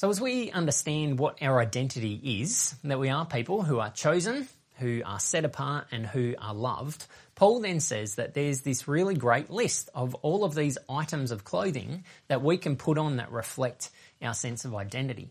So, 0.00 0.08
as 0.08 0.18
we 0.18 0.50
understand 0.50 1.18
what 1.18 1.42
our 1.42 1.60
identity 1.60 2.40
is, 2.40 2.74
that 2.84 2.98
we 2.98 3.10
are 3.10 3.26
people 3.26 3.62
who 3.62 3.80
are 3.80 3.90
chosen, 3.90 4.48
who 4.78 5.02
are 5.04 5.20
set 5.20 5.44
apart, 5.44 5.88
and 5.92 6.06
who 6.06 6.34
are 6.40 6.54
loved, 6.54 7.04
Paul 7.34 7.60
then 7.60 7.80
says 7.80 8.14
that 8.14 8.32
there's 8.32 8.62
this 8.62 8.88
really 8.88 9.14
great 9.14 9.50
list 9.50 9.90
of 9.94 10.14
all 10.22 10.42
of 10.44 10.54
these 10.54 10.78
items 10.88 11.32
of 11.32 11.44
clothing 11.44 12.04
that 12.28 12.40
we 12.40 12.56
can 12.56 12.76
put 12.76 12.96
on 12.96 13.16
that 13.18 13.30
reflect 13.30 13.90
our 14.22 14.32
sense 14.32 14.64
of 14.64 14.74
identity. 14.74 15.28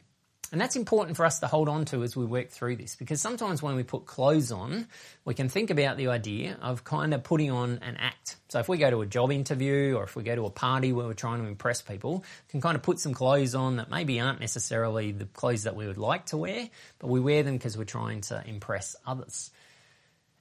And 0.51 0.59
that's 0.59 0.75
important 0.75 1.15
for 1.15 1.25
us 1.25 1.39
to 1.39 1.47
hold 1.47 1.69
on 1.69 1.85
to 1.85 2.01
as 2.01 2.15
we 2.15 2.25
work 2.25 2.49
through 2.49 2.77
this 2.77 2.95
because 2.95 3.21
sometimes 3.21 3.61
when 3.61 3.75
we 3.75 3.83
put 3.83 4.05
clothes 4.05 4.51
on, 4.51 4.87
we 5.23 5.35
can 5.35 5.47
think 5.47 5.69
about 5.69 5.97
the 5.97 6.07
idea 6.07 6.57
of 6.61 6.83
kind 6.83 7.13
of 7.13 7.23
putting 7.23 7.51
on 7.51 7.79
an 7.83 7.97
act. 7.97 8.37
So 8.49 8.59
if 8.59 8.67
we 8.67 8.79
go 8.79 8.89
to 8.89 9.01
a 9.01 9.05
job 9.05 9.31
interview 9.31 9.95
or 9.95 10.03
if 10.03 10.15
we 10.15 10.23
go 10.23 10.35
to 10.35 10.45
a 10.45 10.49
party 10.49 10.91
where 10.91 11.05
we're 11.05 11.13
trying 11.13 11.41
to 11.41 11.47
impress 11.47 11.83
people, 11.83 12.23
can 12.49 12.61
kind 12.61 12.75
of 12.75 12.81
put 12.81 12.99
some 12.99 13.13
clothes 13.13 13.53
on 13.53 13.77
that 13.77 13.91
maybe 13.91 14.19
aren't 14.19 14.39
necessarily 14.39 15.11
the 15.11 15.25
clothes 15.25 15.63
that 15.63 15.75
we 15.75 15.85
would 15.85 15.99
like 15.99 16.25
to 16.27 16.37
wear, 16.37 16.67
but 16.97 17.07
we 17.07 17.19
wear 17.19 17.43
them 17.43 17.53
because 17.53 17.77
we're 17.77 17.83
trying 17.83 18.21
to 18.21 18.43
impress 18.47 18.95
others. 19.05 19.51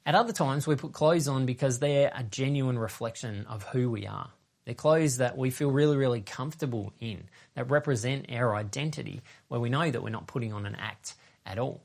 At 0.06 0.14
other 0.14 0.32
times, 0.32 0.66
we 0.66 0.74
put 0.74 0.94
clothes 0.94 1.28
on 1.28 1.44
because 1.44 1.80
they're 1.80 2.10
a 2.14 2.22
genuine 2.22 2.78
reflection 2.78 3.44
of 3.46 3.62
who 3.62 3.90
we 3.90 4.06
are. 4.06 4.30
They're 4.68 4.74
clothes 4.74 5.16
that 5.16 5.38
we 5.38 5.48
feel 5.48 5.70
really, 5.70 5.96
really 5.96 6.20
comfortable 6.20 6.92
in, 7.00 7.24
that 7.54 7.70
represent 7.70 8.30
our 8.30 8.54
identity, 8.54 9.22
where 9.48 9.58
we 9.58 9.70
know 9.70 9.90
that 9.90 10.02
we're 10.02 10.10
not 10.10 10.26
putting 10.26 10.52
on 10.52 10.66
an 10.66 10.74
act 10.74 11.14
at 11.46 11.58
all. 11.58 11.80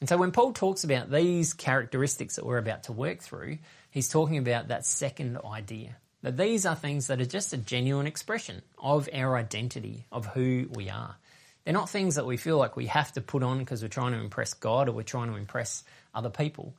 And 0.00 0.08
so 0.08 0.16
when 0.16 0.32
Paul 0.32 0.54
talks 0.54 0.84
about 0.84 1.10
these 1.10 1.52
characteristics 1.52 2.36
that 2.36 2.46
we're 2.46 2.56
about 2.56 2.84
to 2.84 2.92
work 2.92 3.20
through, 3.20 3.58
he's 3.90 4.08
talking 4.08 4.38
about 4.38 4.68
that 4.68 4.86
second 4.86 5.36
idea. 5.44 5.96
That 6.22 6.38
these 6.38 6.64
are 6.64 6.74
things 6.74 7.08
that 7.08 7.20
are 7.20 7.26
just 7.26 7.52
a 7.52 7.58
genuine 7.58 8.06
expression 8.06 8.62
of 8.78 9.06
our 9.12 9.36
identity, 9.36 10.06
of 10.10 10.24
who 10.24 10.70
we 10.72 10.88
are. 10.88 11.16
They're 11.64 11.74
not 11.74 11.90
things 11.90 12.14
that 12.14 12.24
we 12.24 12.38
feel 12.38 12.56
like 12.56 12.74
we 12.74 12.86
have 12.86 13.12
to 13.12 13.20
put 13.20 13.42
on 13.42 13.58
because 13.58 13.82
we're 13.82 13.88
trying 13.88 14.12
to 14.12 14.18
impress 14.18 14.54
God 14.54 14.88
or 14.88 14.92
we're 14.92 15.02
trying 15.02 15.30
to 15.30 15.36
impress 15.36 15.84
other 16.14 16.30
people. 16.30 16.74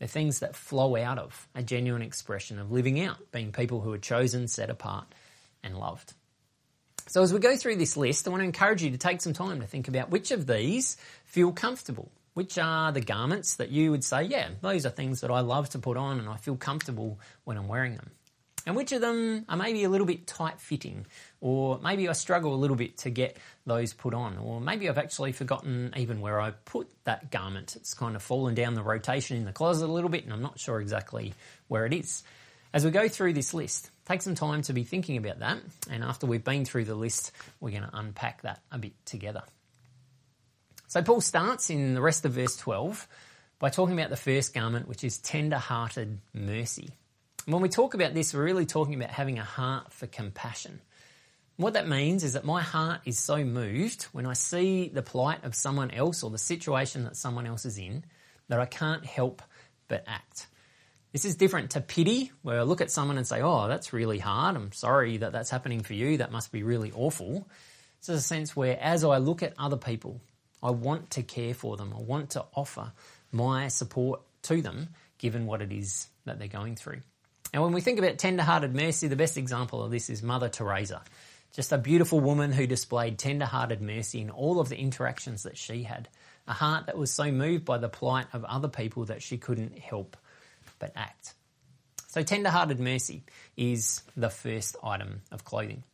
They're 0.00 0.08
things 0.08 0.40
that 0.40 0.56
flow 0.56 0.96
out 0.96 1.18
of 1.18 1.46
a 1.54 1.62
genuine 1.62 2.02
expression 2.02 2.58
of 2.58 2.72
living 2.72 3.00
out, 3.00 3.18
being 3.30 3.52
people 3.52 3.82
who 3.82 3.92
are 3.92 3.98
chosen, 3.98 4.48
set 4.48 4.70
apart, 4.70 5.06
and 5.62 5.78
loved. 5.78 6.14
So, 7.06 7.22
as 7.22 7.32
we 7.32 7.38
go 7.38 7.56
through 7.56 7.76
this 7.76 7.96
list, 7.96 8.26
I 8.26 8.30
want 8.30 8.40
to 8.40 8.46
encourage 8.46 8.82
you 8.82 8.90
to 8.92 8.98
take 8.98 9.20
some 9.20 9.34
time 9.34 9.60
to 9.60 9.66
think 9.66 9.88
about 9.88 10.10
which 10.10 10.30
of 10.30 10.46
these 10.46 10.96
feel 11.26 11.52
comfortable. 11.52 12.10
Which 12.32 12.56
are 12.56 12.92
the 12.92 13.00
garments 13.00 13.56
that 13.56 13.70
you 13.70 13.90
would 13.90 14.04
say, 14.04 14.22
yeah, 14.22 14.48
those 14.62 14.86
are 14.86 14.90
things 14.90 15.20
that 15.20 15.30
I 15.30 15.40
love 15.40 15.68
to 15.70 15.78
put 15.78 15.96
on 15.96 16.18
and 16.18 16.28
I 16.28 16.36
feel 16.36 16.56
comfortable 16.56 17.18
when 17.44 17.58
I'm 17.58 17.68
wearing 17.68 17.96
them? 17.96 18.12
And 18.66 18.76
which 18.76 18.92
of 18.92 19.00
them 19.00 19.44
are 19.48 19.56
maybe 19.56 19.84
a 19.84 19.88
little 19.88 20.06
bit 20.06 20.26
tight 20.26 20.60
fitting, 20.60 21.06
or 21.40 21.78
maybe 21.78 22.08
I 22.08 22.12
struggle 22.12 22.54
a 22.54 22.56
little 22.56 22.76
bit 22.76 22.98
to 22.98 23.10
get 23.10 23.36
those 23.66 23.92
put 23.92 24.14
on, 24.14 24.36
or 24.38 24.60
maybe 24.60 24.88
I've 24.88 24.98
actually 24.98 25.32
forgotten 25.32 25.92
even 25.96 26.20
where 26.20 26.40
I 26.40 26.50
put 26.50 26.88
that 27.04 27.30
garment. 27.30 27.76
It's 27.76 27.94
kind 27.94 28.16
of 28.16 28.22
fallen 28.22 28.54
down 28.54 28.74
the 28.74 28.82
rotation 28.82 29.36
in 29.36 29.44
the 29.44 29.52
closet 29.52 29.88
a 29.88 29.92
little 29.92 30.10
bit, 30.10 30.24
and 30.24 30.32
I'm 30.32 30.42
not 30.42 30.58
sure 30.58 30.80
exactly 30.80 31.34
where 31.68 31.86
it 31.86 31.94
is. 31.94 32.22
As 32.72 32.84
we 32.84 32.90
go 32.90 33.08
through 33.08 33.32
this 33.32 33.52
list, 33.52 33.90
take 34.06 34.22
some 34.22 34.34
time 34.34 34.62
to 34.62 34.72
be 34.72 34.84
thinking 34.84 35.16
about 35.16 35.40
that, 35.40 35.58
and 35.90 36.04
after 36.04 36.26
we've 36.26 36.44
been 36.44 36.64
through 36.64 36.84
the 36.84 36.94
list, 36.94 37.32
we're 37.58 37.70
going 37.70 37.82
to 37.82 37.90
unpack 37.92 38.42
that 38.42 38.60
a 38.70 38.78
bit 38.78 38.92
together. 39.06 39.42
So, 40.86 41.02
Paul 41.02 41.20
starts 41.20 41.70
in 41.70 41.94
the 41.94 42.00
rest 42.00 42.24
of 42.24 42.32
verse 42.32 42.56
12 42.56 43.08
by 43.60 43.70
talking 43.70 43.98
about 43.98 44.10
the 44.10 44.16
first 44.16 44.52
garment, 44.54 44.88
which 44.88 45.04
is 45.04 45.18
tender 45.18 45.58
hearted 45.58 46.18
mercy. 46.34 46.90
When 47.46 47.62
we 47.62 47.68
talk 47.68 47.94
about 47.94 48.14
this, 48.14 48.34
we're 48.34 48.42
really 48.42 48.66
talking 48.66 48.94
about 48.94 49.10
having 49.10 49.38
a 49.38 49.44
heart 49.44 49.92
for 49.92 50.06
compassion. 50.06 50.80
What 51.60 51.74
that 51.74 51.86
means 51.86 52.24
is 52.24 52.32
that 52.32 52.44
my 52.46 52.62
heart 52.62 53.02
is 53.04 53.18
so 53.18 53.44
moved 53.44 54.04
when 54.12 54.24
I 54.24 54.32
see 54.32 54.88
the 54.88 55.02
plight 55.02 55.44
of 55.44 55.54
someone 55.54 55.90
else 55.90 56.22
or 56.22 56.30
the 56.30 56.38
situation 56.38 57.04
that 57.04 57.16
someone 57.16 57.46
else 57.46 57.66
is 57.66 57.76
in 57.76 58.02
that 58.48 58.60
I 58.60 58.64
can't 58.64 59.04
help 59.04 59.42
but 59.86 60.02
act. 60.06 60.46
This 61.12 61.26
is 61.26 61.36
different 61.36 61.72
to 61.72 61.82
pity, 61.82 62.32
where 62.40 62.60
I 62.60 62.62
look 62.62 62.80
at 62.80 62.90
someone 62.90 63.18
and 63.18 63.26
say, 63.26 63.42
Oh, 63.42 63.68
that's 63.68 63.92
really 63.92 64.18
hard. 64.18 64.56
I'm 64.56 64.72
sorry 64.72 65.18
that 65.18 65.32
that's 65.32 65.50
happening 65.50 65.82
for 65.82 65.92
you. 65.92 66.16
That 66.16 66.32
must 66.32 66.50
be 66.50 66.62
really 66.62 66.92
awful. 66.92 67.46
It's 67.98 68.08
a 68.08 68.22
sense 68.22 68.56
where, 68.56 68.78
as 68.80 69.04
I 69.04 69.18
look 69.18 69.42
at 69.42 69.52
other 69.58 69.76
people, 69.76 70.18
I 70.62 70.70
want 70.70 71.10
to 71.10 71.22
care 71.22 71.52
for 71.52 71.76
them. 71.76 71.92
I 71.94 72.00
want 72.00 72.30
to 72.30 72.46
offer 72.54 72.90
my 73.32 73.68
support 73.68 74.22
to 74.44 74.62
them, 74.62 74.88
given 75.18 75.44
what 75.44 75.60
it 75.60 75.72
is 75.72 76.08
that 76.24 76.38
they're 76.38 76.48
going 76.48 76.76
through. 76.76 77.02
And 77.52 77.62
when 77.62 77.72
we 77.72 77.82
think 77.82 77.98
about 77.98 78.16
tender-hearted 78.16 78.74
mercy, 78.74 79.08
the 79.08 79.16
best 79.16 79.36
example 79.36 79.82
of 79.82 79.90
this 79.90 80.08
is 80.08 80.22
Mother 80.22 80.48
Teresa. 80.48 81.02
Just 81.52 81.72
a 81.72 81.78
beautiful 81.78 82.20
woman 82.20 82.52
who 82.52 82.66
displayed 82.66 83.18
tender-hearted 83.18 83.82
mercy 83.82 84.20
in 84.20 84.30
all 84.30 84.60
of 84.60 84.68
the 84.68 84.78
interactions 84.78 85.42
that 85.42 85.56
she 85.56 85.82
had. 85.82 86.08
A 86.46 86.52
heart 86.52 86.86
that 86.86 86.96
was 86.96 87.10
so 87.10 87.30
moved 87.32 87.64
by 87.64 87.78
the 87.78 87.88
plight 87.88 88.26
of 88.32 88.44
other 88.44 88.68
people 88.68 89.06
that 89.06 89.22
she 89.22 89.36
couldn't 89.36 89.78
help 89.78 90.16
but 90.78 90.92
act. 90.96 91.34
So 92.08 92.22
tender-hearted 92.22 92.80
mercy 92.80 93.24
is 93.56 94.02
the 94.16 94.30
first 94.30 94.76
item 94.82 95.22
of 95.30 95.44
clothing. 95.44 95.84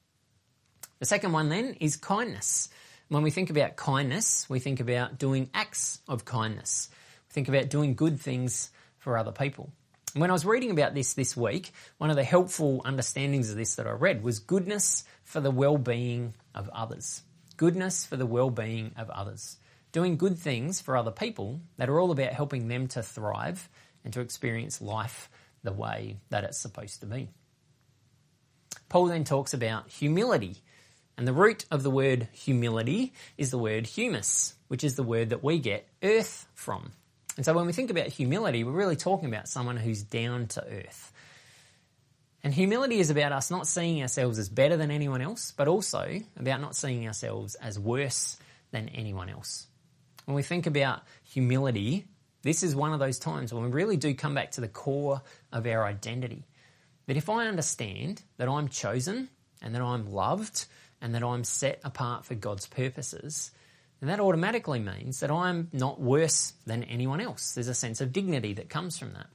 The 0.99 1.07
second 1.07 1.33
one 1.33 1.49
then 1.49 1.77
is 1.81 1.97
kindness. 1.97 2.71
When 3.09 3.23
we 3.23 3.31
think 3.31 3.51
about 3.51 3.77
kindness, 3.77 4.49
we 4.49 4.59
think 4.59 4.81
about 4.81 5.19
doing 5.19 5.51
acts 5.53 6.01
of 6.09 6.25
kindness. 6.25 6.89
We 7.29 7.33
think 7.35 7.49
about 7.49 7.69
doing 7.69 7.95
good 7.95 8.21
things 8.21 8.71
for 8.99 9.17
other 9.19 9.33
people. 9.33 9.71
When 10.17 10.31
I 10.31 10.33
was 10.33 10.47
reading 10.47 10.71
about 10.71 10.95
this 10.95 11.13
this 11.13 11.37
week, 11.37 11.73
one 11.99 12.09
of 12.09 12.17
the 12.17 12.25
helpful 12.25 12.81
understandings 12.87 13.51
of 13.51 13.57
this 13.57 13.75
that 13.75 13.87
I 13.87 13.91
read 13.91 14.23
was 14.23 14.39
goodness 14.39 15.05
for 15.25 15.41
the 15.43 15.51
well-being 15.51 16.33
of 16.55 16.71
others. 16.71 17.21
Goodness 17.59 18.07
for 18.07 18.17
the 18.17 18.25
well-being 18.25 18.93
of 18.97 19.11
others. 19.11 19.59
Doing 19.93 20.17
good 20.17 20.39
things 20.39 20.81
for 20.81 20.97
other 20.97 21.11
people 21.11 21.61
that 21.77 21.91
are 21.91 22.01
all 22.01 22.13
about 22.13 22.33
helping 22.33 22.67
them 22.67 22.89
to 22.89 23.03
thrive 23.03 23.69
and 24.05 24.13
to 24.15 24.23
experience 24.23 24.81
life 24.81 25.29
the 25.63 25.73
way 25.75 26.17
that 26.31 26.45
it's 26.45 26.59
supposed 26.59 27.01
to 27.01 27.07
be. 27.07 27.29
Paul 28.89 29.09
then 29.09 29.25
talks 29.25 29.53
about 29.53 29.91
humility. 29.91 30.57
And 31.19 31.29
the 31.29 31.35
root 31.35 31.67
of 31.71 31.83
the 31.83 31.91
word 31.91 32.29
humility 32.33 33.13
is 33.37 33.51
the 33.51 33.59
word 33.59 33.87
humus, 33.87 34.55
which 34.69 34.83
is 34.83 34.97
the 34.97 35.03
word 35.03 35.29
that 35.29 35.45
we 35.45 35.59
get 35.59 35.87
earth 36.03 36.47
from. 36.55 36.93
And 37.37 37.45
so 37.45 37.53
when 37.53 37.67
we 37.67 37.73
think 37.73 37.91
about 37.91 38.07
humility, 38.07 38.65
we're 38.65 38.73
really 38.73 38.97
talking 38.97 39.29
about 39.29 39.49
someone 39.49 39.77
who's 39.77 40.03
down 40.03 40.47
to 40.49 40.65
earth. 40.65 41.13
And 42.43 42.55
humility 42.55 42.99
is 42.99 43.11
about 43.11 43.33
us 43.33 43.51
not 43.51 43.67
seeing 43.67 44.01
ourselves 44.01 44.39
as 44.39 44.49
better 44.49 44.77
than 44.77 44.91
anyone 44.91 45.21
else, 45.21 45.53
but 45.57 45.69
also 45.69 46.21
about 46.39 46.61
not 46.61 46.77
seeing 46.77 47.07
ourselves 47.07 47.57
as 47.57 47.79
worse 47.79 48.39
than 48.71 48.89
anyone 48.91 49.29
else. 49.29 49.67
When 50.27 50.37
we 50.37 50.43
think 50.43 50.67
about 50.67 51.03
humility, 51.25 52.07
this 52.43 52.63
is 52.63 52.75
one 52.77 52.93
of 52.93 53.01
those 53.01 53.19
times 53.19 53.53
when 53.53 53.65
we 53.65 53.71
really 53.71 53.97
do 53.97 54.15
come 54.15 54.35
back 54.35 54.53
to 54.53 54.61
the 54.61 54.69
core 54.69 55.23
of 55.53 55.67
our 55.67 55.85
identity. 55.85 56.47
That 57.07 57.17
if 57.17 57.29
I 57.29 57.47
understand 57.47 58.23
that 58.37 58.49
I'm 58.49 58.69
chosen 58.69 59.29
and 59.61 59.75
that 59.75 59.83
I'm 59.83 60.13
loved 60.13 60.67
and 61.01 61.15
that 61.15 61.23
I'm 61.23 61.45
set 61.45 61.81
apart 61.85 62.25
for 62.25 62.35
God's 62.35 62.67
purposes, 62.67 63.51
and 64.01 64.11
that 64.11 64.21
automatically 64.21 64.79
means 64.79 65.21
that 65.21 65.31
I'm 65.31 65.69
not 65.73 66.01
worse 66.01 66.53
than 66.67 66.85
anyone 66.85 67.21
else. 67.21 67.55
There's 67.55 67.69
a 67.69 67.75
sense 67.75 68.01
of 68.01 68.13
dignity 68.13 68.55
that 68.55 68.69
comes 68.69 68.99
from 68.99 69.15
that. 69.15 69.27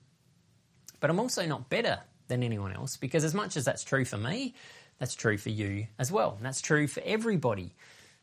But 1.00 1.10
I'm 1.10 1.20
also 1.20 1.46
not 1.48 1.70
better 1.70 2.00
than 2.28 2.44
anyone 2.44 2.74
else 2.74 2.98
because, 2.98 3.24
as 3.24 3.34
much 3.34 3.58
as 3.58 3.66
that's 3.66 3.84
true 3.84 4.06
for 4.06 4.18
me, 4.18 4.54
that's 5.00 5.16
true 5.16 5.38
for 5.38 5.50
you 5.50 5.88
as 5.98 6.12
well. 6.12 6.36
And 6.38 6.46
that's 6.46 6.62
true 6.62 6.88
for 6.88 7.02
everybody. 7.04 7.74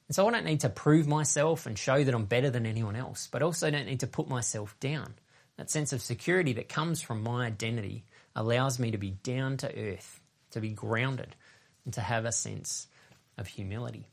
And 0.07 0.15
so 0.15 0.27
I 0.27 0.31
don't 0.31 0.45
need 0.45 0.61
to 0.61 0.69
prove 0.69 1.09
myself 1.09 1.67
and 1.67 1.77
show 1.77 2.03
that 2.03 2.15
I'm 2.15 2.25
better 2.25 2.51
than 2.51 2.67
anyone 2.67 2.97
else, 2.97 3.29
but 3.31 3.43
also 3.43 3.71
don't 3.71 3.87
need 3.87 4.01
to 4.01 4.07
put 4.07 4.29
myself 4.29 4.79
down. 4.79 5.15
That 5.57 5.71
sense 5.71 5.93
of 5.93 6.01
security 6.01 6.53
that 6.55 6.69
comes 6.69 7.03
from 7.03 7.25
my 7.25 7.47
identity 7.47 8.05
allows 8.37 8.79
me 8.79 8.93
to 8.93 8.99
be 8.99 9.11
down 9.11 9.57
to 9.59 9.77
earth, 9.77 10.21
to 10.53 10.61
be 10.61 10.71
grounded, 10.71 11.35
and 11.85 11.93
to 11.95 12.01
have 12.01 12.25
a 12.25 12.33
sense 12.33 12.87
of 13.37 13.49
humility. 13.49 14.07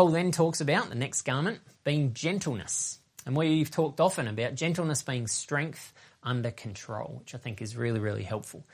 Paul 0.00 0.08
then 0.08 0.32
talks 0.32 0.62
about 0.62 0.88
the 0.88 0.94
next 0.94 1.20
garment 1.26 1.60
being 1.84 2.14
gentleness. 2.14 2.98
And 3.26 3.36
we've 3.36 3.70
talked 3.70 4.00
often 4.00 4.28
about 4.28 4.54
gentleness 4.54 5.02
being 5.02 5.26
strength 5.26 5.92
under 6.22 6.50
control, 6.50 7.16
which 7.18 7.34
I 7.34 7.38
think 7.38 7.60
is 7.60 7.76
really, 7.76 8.00
really 8.00 8.22
helpful. 8.22 8.64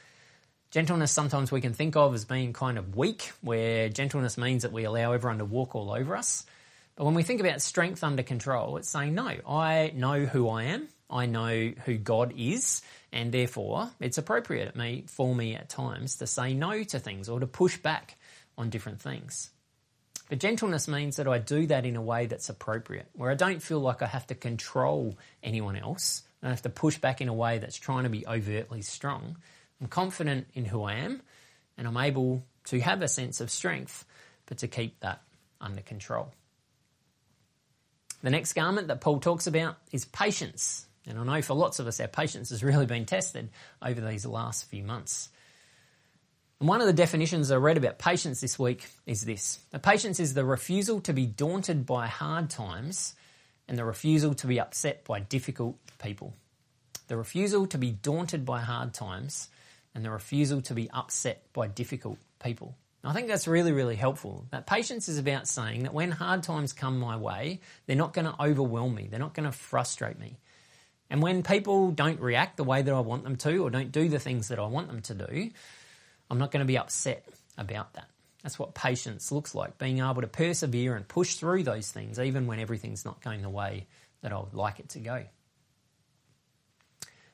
Gentleness 0.70 1.10
sometimes 1.10 1.50
we 1.50 1.60
can 1.60 1.72
think 1.72 1.96
of 1.96 2.14
as 2.14 2.24
being 2.24 2.52
kind 2.52 2.78
of 2.78 2.94
weak, 2.96 3.32
where 3.40 3.88
gentleness 3.88 4.38
means 4.38 4.62
that 4.62 4.70
we 4.70 4.84
allow 4.84 5.10
everyone 5.10 5.38
to 5.38 5.44
walk 5.44 5.74
all 5.74 5.90
over 5.90 6.14
us. 6.14 6.46
But 6.94 7.06
when 7.06 7.14
we 7.14 7.24
think 7.24 7.40
about 7.40 7.60
strength 7.60 8.04
under 8.04 8.22
control, 8.22 8.76
it's 8.76 8.88
saying, 8.88 9.16
no, 9.16 9.32
I 9.48 9.90
know 9.96 10.26
who 10.26 10.48
I 10.48 10.62
am, 10.62 10.86
I 11.10 11.26
know 11.26 11.72
who 11.86 11.98
God 11.98 12.34
is, 12.36 12.82
and 13.10 13.32
therefore 13.32 13.90
it's 13.98 14.18
appropriate 14.18 14.76
for 15.10 15.34
me 15.34 15.56
at 15.56 15.70
times 15.70 16.18
to 16.18 16.28
say 16.28 16.54
no 16.54 16.84
to 16.84 17.00
things 17.00 17.28
or 17.28 17.40
to 17.40 17.48
push 17.48 17.78
back 17.78 18.16
on 18.56 18.70
different 18.70 19.00
things. 19.00 19.50
But 20.28 20.40
gentleness 20.40 20.88
means 20.88 21.16
that 21.16 21.28
I 21.28 21.38
do 21.38 21.66
that 21.66 21.86
in 21.86 21.96
a 21.96 22.02
way 22.02 22.26
that's 22.26 22.48
appropriate, 22.48 23.06
where 23.14 23.30
I 23.30 23.34
don't 23.34 23.62
feel 23.62 23.80
like 23.80 24.02
I 24.02 24.06
have 24.06 24.26
to 24.28 24.34
control 24.34 25.16
anyone 25.42 25.76
else. 25.76 26.22
I 26.42 26.46
don't 26.46 26.52
have 26.52 26.62
to 26.62 26.68
push 26.68 26.98
back 26.98 27.20
in 27.20 27.28
a 27.28 27.34
way 27.34 27.58
that's 27.58 27.76
trying 27.76 28.04
to 28.04 28.10
be 28.10 28.26
overtly 28.26 28.82
strong. 28.82 29.36
I'm 29.80 29.86
confident 29.86 30.48
in 30.54 30.64
who 30.64 30.82
I 30.82 30.94
am, 30.94 31.22
and 31.78 31.86
I'm 31.86 31.96
able 31.96 32.42
to 32.64 32.80
have 32.80 33.02
a 33.02 33.08
sense 33.08 33.40
of 33.40 33.50
strength, 33.50 34.04
but 34.46 34.58
to 34.58 34.68
keep 34.68 34.98
that 35.00 35.22
under 35.60 35.82
control. 35.82 36.32
The 38.22 38.30
next 38.30 38.54
garment 38.54 38.88
that 38.88 39.00
Paul 39.00 39.20
talks 39.20 39.46
about 39.46 39.76
is 39.92 40.04
patience. 40.04 40.86
And 41.06 41.18
I 41.18 41.22
know 41.22 41.42
for 41.42 41.54
lots 41.54 41.78
of 41.78 41.86
us, 41.86 42.00
our 42.00 42.08
patience 42.08 42.50
has 42.50 42.64
really 42.64 42.86
been 42.86 43.04
tested 43.04 43.50
over 43.80 44.00
these 44.00 44.26
last 44.26 44.64
few 44.64 44.82
months. 44.82 45.28
And 46.58 46.68
one 46.68 46.80
of 46.80 46.86
the 46.86 46.92
definitions 46.94 47.50
I 47.50 47.56
read 47.56 47.76
about 47.76 47.98
patience 47.98 48.40
this 48.40 48.58
week 48.58 48.86
is 49.04 49.24
this 49.24 49.60
patience 49.82 50.18
is 50.18 50.32
the 50.32 50.44
refusal 50.44 51.00
to 51.02 51.12
be 51.12 51.26
daunted 51.26 51.84
by 51.84 52.06
hard 52.06 52.48
times 52.48 53.14
and 53.68 53.76
the 53.76 53.84
refusal 53.84 54.34
to 54.34 54.46
be 54.46 54.58
upset 54.58 55.04
by 55.04 55.20
difficult 55.20 55.76
people. 56.02 56.34
The 57.08 57.16
refusal 57.16 57.66
to 57.68 57.78
be 57.78 57.90
daunted 57.90 58.46
by 58.46 58.60
hard 58.60 58.94
times 58.94 59.48
and 59.94 60.02
the 60.02 60.10
refusal 60.10 60.62
to 60.62 60.74
be 60.74 60.88
upset 60.90 61.42
by 61.52 61.66
difficult 61.66 62.18
people. 62.42 62.74
I 63.04 63.12
think 63.12 63.28
that's 63.28 63.46
really, 63.46 63.72
really 63.72 63.94
helpful. 63.94 64.46
That 64.50 64.66
patience 64.66 65.08
is 65.08 65.18
about 65.18 65.46
saying 65.46 65.84
that 65.84 65.94
when 65.94 66.10
hard 66.10 66.42
times 66.42 66.72
come 66.72 66.98
my 66.98 67.16
way, 67.16 67.60
they're 67.86 67.96
not 67.96 68.14
going 68.14 68.24
to 68.24 68.42
overwhelm 68.42 68.94
me, 68.94 69.08
they're 69.08 69.20
not 69.20 69.34
going 69.34 69.48
to 69.48 69.52
frustrate 69.52 70.18
me. 70.18 70.38
And 71.08 71.22
when 71.22 71.44
people 71.44 71.92
don't 71.92 72.18
react 72.18 72.56
the 72.56 72.64
way 72.64 72.82
that 72.82 72.92
I 72.92 73.00
want 73.00 73.22
them 73.22 73.36
to 73.36 73.58
or 73.58 73.70
don't 73.70 73.92
do 73.92 74.08
the 74.08 74.18
things 74.18 74.48
that 74.48 74.58
I 74.58 74.66
want 74.66 74.88
them 74.88 75.02
to 75.02 75.14
do, 75.14 75.50
I'm 76.30 76.38
not 76.38 76.50
going 76.50 76.60
to 76.60 76.66
be 76.66 76.78
upset 76.78 77.26
about 77.56 77.94
that. 77.94 78.08
That's 78.42 78.58
what 78.58 78.74
patience 78.74 79.32
looks 79.32 79.54
like, 79.54 79.78
being 79.78 79.98
able 79.98 80.20
to 80.20 80.28
persevere 80.28 80.94
and 80.94 81.06
push 81.06 81.34
through 81.34 81.64
those 81.64 81.90
things, 81.90 82.20
even 82.20 82.46
when 82.46 82.60
everything's 82.60 83.04
not 83.04 83.20
going 83.20 83.42
the 83.42 83.50
way 83.50 83.86
that 84.22 84.32
I 84.32 84.38
would 84.38 84.54
like 84.54 84.78
it 84.78 84.90
to 84.90 85.00
go. 85.00 85.24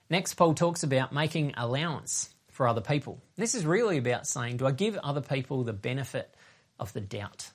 Next, 0.09 0.35
Paul 0.35 0.55
talks 0.55 0.83
about 0.83 1.13
making 1.13 1.55
allowance 1.57 2.31
for 2.51 2.69
other 2.69 2.81
people. 2.81 3.21
This 3.37 3.55
is 3.55 3.65
really 3.65 3.99
about 3.99 4.27
saying, 4.27 4.59
do 4.59 4.67
I 4.67 4.73
give 4.73 4.97
other 4.99 5.23
people 5.23 5.65
the 5.65 5.73
benefit 5.73 6.35
of 6.79 6.93
the 6.93 7.01
doubt? 7.01 7.51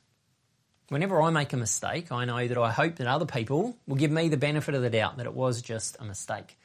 Whenever 0.90 1.22
I 1.22 1.30
make 1.30 1.54
a 1.54 1.58
mistake, 1.58 2.12
I 2.12 2.26
know 2.26 2.48
that 2.48 2.58
I 2.58 2.72
hope 2.72 2.96
that 2.96 3.08
other 3.08 3.26
people 3.26 3.78
will 3.88 3.98
give 3.98 4.12
me 4.12 4.30
the 4.30 4.38
benefit 4.38 4.74
of 4.74 4.82
the 4.82 4.90
doubt 4.90 5.18
that 5.18 5.26
it 5.26 5.34
was 5.34 5.62
just 5.62 5.98
a 6.00 6.06
mistake. 6.06 6.58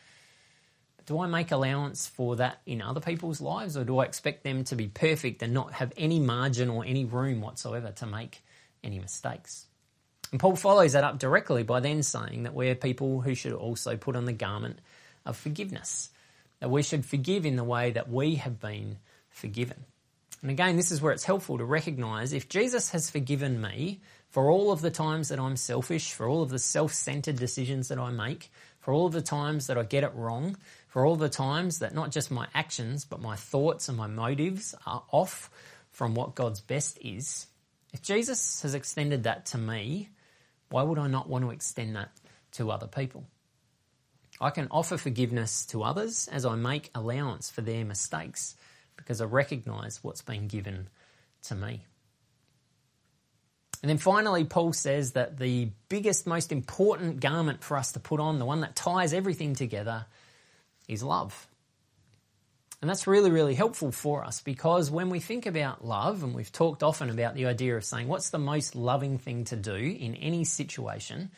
Do 1.07 1.21
I 1.21 1.27
make 1.27 1.51
allowance 1.51 2.07
for 2.07 2.37
that 2.37 2.61
in 2.67 2.81
other 2.81 3.01
people's 3.01 3.41
lives, 3.41 3.77
or 3.77 3.85
do 3.85 3.99
I 3.99 4.05
expect 4.05 4.45
them 4.45 4.65
to 4.65 4.77
be 4.77 4.88
perfect 4.88 5.43
and 5.43 5.53
not 5.53 5.73
have 5.75 5.93
any 5.97 6.21
margin 6.21 6.69
or 6.69 6.85
any 6.85 7.05
room 7.05 7.41
whatsoever 7.41 7.93
to 7.93 8.07
make 8.07 8.43
any 8.85 8.99
mistakes? 8.99 9.67
And 10.31 10.41
Paul 10.41 10.57
follows 10.57 10.93
that 10.93 11.05
up 11.05 11.19
directly 11.19 11.62
by 11.62 11.81
then 11.81 12.03
saying 12.03 12.45
that 12.45 12.55
we're 12.55 12.75
people 12.75 13.21
who 13.21 13.35
should 13.35 13.53
also 13.53 13.97
put 13.97 14.17
on 14.17 14.25
the 14.25 14.33
garment 14.33 14.79
of 15.27 15.37
forgiveness, 15.37 16.11
that 16.61 16.71
we 16.71 16.83
should 16.83 17.05
forgive 17.05 17.45
in 17.45 17.57
the 17.57 17.65
way 17.65 17.91
that 17.91 18.09
we 18.09 18.37
have 18.37 18.59
been 18.59 18.99
forgiven. 19.29 19.85
And 20.41 20.51
again, 20.51 20.77
this 20.77 20.91
is 20.91 21.01
where 21.01 21.12
it's 21.12 21.25
helpful 21.25 21.59
to 21.59 21.65
recognize 21.65 22.33
if 22.33 22.49
Jesus 22.49 22.91
has 22.91 23.11
forgiven 23.11 23.61
me 23.61 24.01
for 24.29 24.51
all 24.51 24.73
of 24.73 24.81
the 24.81 24.91
times 24.91 25.29
that 25.29 25.38
I'm 25.38 25.57
selfish, 25.57 26.12
for 26.12 26.27
all 26.27 26.43
of 26.43 26.49
the 26.49 26.59
self 26.59 26.93
centered 26.93 27.37
decisions 27.37 27.88
that 27.88 27.99
I 27.99 28.11
make, 28.11 28.51
for 28.81 28.93
all 28.93 29.07
of 29.07 29.12
the 29.12 29.23
times 29.23 29.69
that 29.69 29.79
I 29.79 29.85
get 29.85 30.03
it 30.03 30.12
wrong, 30.15 30.57
for 30.92 31.07
all 31.07 31.16
the 31.16 31.31
times 31.31 31.78
that 31.78 31.94
not 31.94 32.11
just 32.11 32.31
my 32.31 32.46
actions, 32.52 33.07
but 33.07 33.18
my 33.18 33.35
thoughts 33.35 33.88
and 33.88 33.96
my 33.96 34.07
motives 34.07 34.74
are 34.85 35.02
off 35.11 35.48
from 35.90 36.14
what 36.14 36.35
God's 36.35 36.61
best 36.61 36.98
is. 37.00 37.46
If 37.94 38.02
Jesus 38.02 38.61
has 38.61 38.74
extended 38.74 39.22
that 39.22 39.46
to 39.46 39.59
me, 39.59 40.11
why 40.68 40.83
would 40.83 40.98
I 40.98 41.07
not 41.07 41.31
want 41.31 41.46
to 41.46 41.50
extend 41.50 41.96
that 41.96 42.11
to 42.52 42.70
other 42.70 42.87
people? 42.87 43.24
I 44.38 44.50
can 44.50 44.68
offer 44.70 44.98
forgiveness 44.98 45.64
to 45.66 45.83
others 45.83 46.28
as 46.31 46.44
I 46.44 46.57
make 46.57 46.90
allowance 46.94 47.48
for 47.48 47.62
their 47.62 47.87
mistakes 47.87 48.55
because 48.96 49.22
I 49.22 49.24
recognize 49.24 50.05
what's 50.05 50.20
been 50.20 50.46
given 50.46 50.88
to 51.44 51.55
me. 51.55 51.87
And 53.81 53.88
then 53.88 53.96
finally, 53.96 54.44
Paul 54.44 54.74
says 54.74 55.12
that 55.12 55.38
the 55.38 55.70
biggest, 55.88 56.26
most 56.26 56.52
important 56.52 57.20
garment 57.20 57.64
for 57.64 57.78
us 57.78 57.92
to 57.92 57.98
put 57.98 58.20
on, 58.20 58.38
the 58.38 58.44
one 58.44 58.61
that 58.61 58.76
ties 58.76 59.14
everything 59.14 59.55
together, 59.55 60.05
is 60.92 61.02
love. 61.02 61.48
And 62.81 62.90
that's 62.90 63.07
really, 63.07 63.31
really 63.31 63.55
helpful 63.55 63.92
for 63.92 64.24
us 64.24 64.40
because 64.40 64.90
when 64.90 65.09
we 65.09 65.20
think 65.20 65.46
about 65.46 65.85
love, 65.85 66.24
and 66.24 66.35
we've 66.35 66.50
talked 66.50 66.83
often 66.83 67.11
about 67.11 67.35
the 67.37 67.46
idea 67.46 67.76
of 67.76 67.85
saying, 67.85 68.09
what's 68.09 68.31
the 68.31 68.40
most 68.40 68.74
loving 68.74 69.18
thing 69.18 69.44
to 69.44 69.57
do 69.57 69.74
in 69.74 70.16
any 70.16 70.42
situation? 70.44 71.31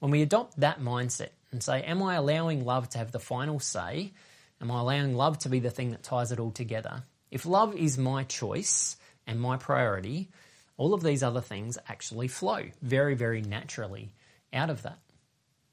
When 0.00 0.10
we 0.10 0.22
adopt 0.22 0.58
that 0.58 0.80
mindset 0.80 1.30
and 1.52 1.62
say, 1.62 1.82
am 1.82 2.02
I 2.02 2.16
allowing 2.16 2.64
love 2.64 2.88
to 2.90 2.98
have 2.98 3.12
the 3.12 3.20
final 3.20 3.60
say? 3.60 4.12
Am 4.60 4.72
I 4.72 4.80
allowing 4.80 5.14
love 5.14 5.38
to 5.40 5.48
be 5.48 5.60
the 5.60 5.70
thing 5.70 5.92
that 5.92 6.02
ties 6.02 6.32
it 6.32 6.40
all 6.40 6.50
together? 6.50 7.04
If 7.30 7.46
love 7.46 7.76
is 7.76 7.96
my 7.96 8.24
choice 8.24 8.96
and 9.24 9.40
my 9.40 9.56
priority, 9.56 10.30
all 10.76 10.94
of 10.94 11.02
these 11.04 11.22
other 11.22 11.40
things 11.40 11.78
actually 11.88 12.26
flow 12.26 12.64
very, 12.82 13.14
very 13.14 13.40
naturally 13.40 14.10
out 14.52 14.70
of 14.70 14.82
that. 14.82 14.98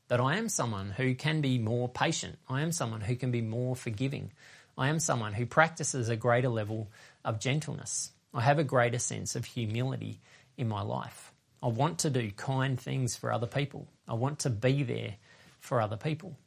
That 0.08 0.20
I 0.20 0.38
am 0.38 0.50
someone 0.50 0.91
who 0.91 1.15
can 1.15 1.41
be 1.41 1.58
more 1.58 1.89
patient. 1.89 2.38
I 2.48 2.62
am 2.62 2.72
someone 2.72 3.02
who 3.02 3.15
can 3.15 3.32
be 3.32 3.41
more 3.41 3.76
forgiving. 3.76 4.32
I 4.78 4.89
am 4.89 5.00
someone 5.00 5.34
who 5.34 5.46
practices 5.46 6.10
a 6.10 6.15
greater 6.15 6.50
level 6.50 6.89
of 7.24 7.39
gentleness. 7.39 8.12
I 8.34 8.41
have 8.41 8.60
a 8.60 8.63
greater 8.63 9.00
sense 9.00 9.36
of 9.36 9.46
humility 9.46 10.20
in 10.58 10.68
my 10.68 10.82
life. 10.82 11.32
I 11.63 11.68
want 11.68 12.00
to 12.00 12.10
do 12.10 12.30
kind 12.32 12.80
things 12.80 13.15
for 13.15 13.32
other 13.32 13.48
people. 13.48 13.88
I 14.08 14.13
want 14.13 14.39
to 14.39 14.50
be 14.50 14.84
there 14.84 15.15
for 15.60 15.82
other 15.82 15.98
people. 15.98 16.38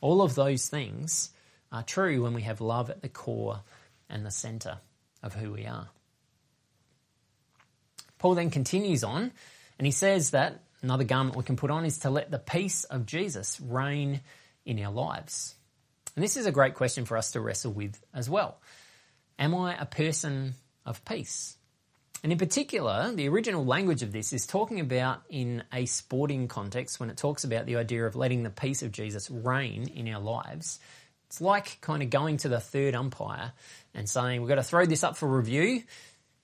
All 0.00 0.22
of 0.22 0.34
those 0.34 0.68
things 0.68 1.30
are 1.72 1.82
true 1.82 2.22
when 2.22 2.34
we 2.34 2.42
have 2.42 2.60
love 2.60 2.90
at 2.90 3.02
the 3.02 3.08
core 3.08 3.62
and 4.08 4.24
the 4.24 4.30
centre 4.30 4.78
of 5.22 5.34
who 5.34 5.52
we 5.52 5.66
are. 5.66 5.88
Paul 8.18 8.34
then 8.34 8.50
continues 8.50 9.02
on 9.02 9.32
and 9.78 9.86
he 9.86 9.92
says 9.92 10.30
that 10.30 10.60
another 10.82 11.04
garment 11.04 11.36
we 11.36 11.44
can 11.44 11.56
put 11.56 11.70
on 11.70 11.84
is 11.84 11.98
to 11.98 12.10
let 12.10 12.30
the 12.30 12.38
peace 12.38 12.84
of 12.84 13.06
Jesus 13.06 13.60
reign 13.60 14.20
in 14.64 14.82
our 14.82 14.92
lives. 14.92 15.54
And 16.14 16.22
this 16.22 16.36
is 16.36 16.46
a 16.46 16.52
great 16.52 16.74
question 16.74 17.04
for 17.04 17.16
us 17.16 17.32
to 17.32 17.40
wrestle 17.40 17.72
with 17.72 17.98
as 18.12 18.28
well. 18.28 18.60
Am 19.38 19.54
I 19.54 19.76
a 19.80 19.86
person 19.86 20.54
of 20.84 21.04
peace? 21.04 21.56
And 22.22 22.30
in 22.30 22.38
particular, 22.38 23.10
the 23.12 23.28
original 23.28 23.64
language 23.64 24.02
of 24.02 24.12
this 24.12 24.32
is 24.32 24.46
talking 24.46 24.78
about 24.78 25.22
in 25.28 25.64
a 25.72 25.86
sporting 25.86 26.46
context 26.46 27.00
when 27.00 27.10
it 27.10 27.16
talks 27.16 27.42
about 27.42 27.66
the 27.66 27.76
idea 27.76 28.06
of 28.06 28.14
letting 28.14 28.42
the 28.42 28.50
peace 28.50 28.82
of 28.82 28.92
Jesus 28.92 29.30
reign 29.30 29.88
in 29.88 30.08
our 30.08 30.20
lives. 30.20 30.78
It's 31.26 31.40
like 31.40 31.80
kind 31.80 32.02
of 32.02 32.10
going 32.10 32.36
to 32.38 32.48
the 32.48 32.60
third 32.60 32.94
umpire 32.94 33.52
and 33.94 34.08
saying, 34.08 34.40
we've 34.40 34.48
got 34.48 34.56
to 34.56 34.62
throw 34.62 34.86
this 34.86 35.02
up 35.02 35.16
for 35.16 35.26
review, 35.26 35.82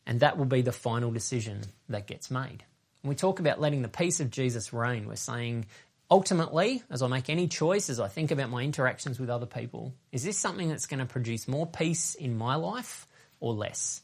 and 0.06 0.20
that 0.20 0.36
will 0.36 0.46
be 0.46 0.62
the 0.62 0.72
final 0.72 1.12
decision 1.12 1.60
that 1.90 2.06
gets 2.06 2.30
made. 2.30 2.64
When 3.08 3.14
we 3.14 3.20
talk 3.20 3.40
about 3.40 3.58
letting 3.58 3.80
the 3.80 3.88
peace 3.88 4.20
of 4.20 4.30
Jesus 4.30 4.70
reign, 4.70 5.08
we're 5.08 5.16
saying, 5.16 5.64
ultimately, 6.10 6.82
as 6.90 7.00
I 7.00 7.06
make 7.06 7.30
any 7.30 7.48
choice, 7.48 7.88
as 7.88 8.00
I 8.00 8.06
think 8.06 8.30
about 8.30 8.50
my 8.50 8.62
interactions 8.62 9.18
with 9.18 9.30
other 9.30 9.46
people, 9.46 9.94
is 10.12 10.24
this 10.24 10.36
something 10.36 10.68
that's 10.68 10.84
going 10.84 10.98
to 11.00 11.06
produce 11.06 11.48
more 11.48 11.66
peace 11.66 12.14
in 12.16 12.36
my 12.36 12.56
life 12.56 13.06
or 13.40 13.54
less? 13.54 14.02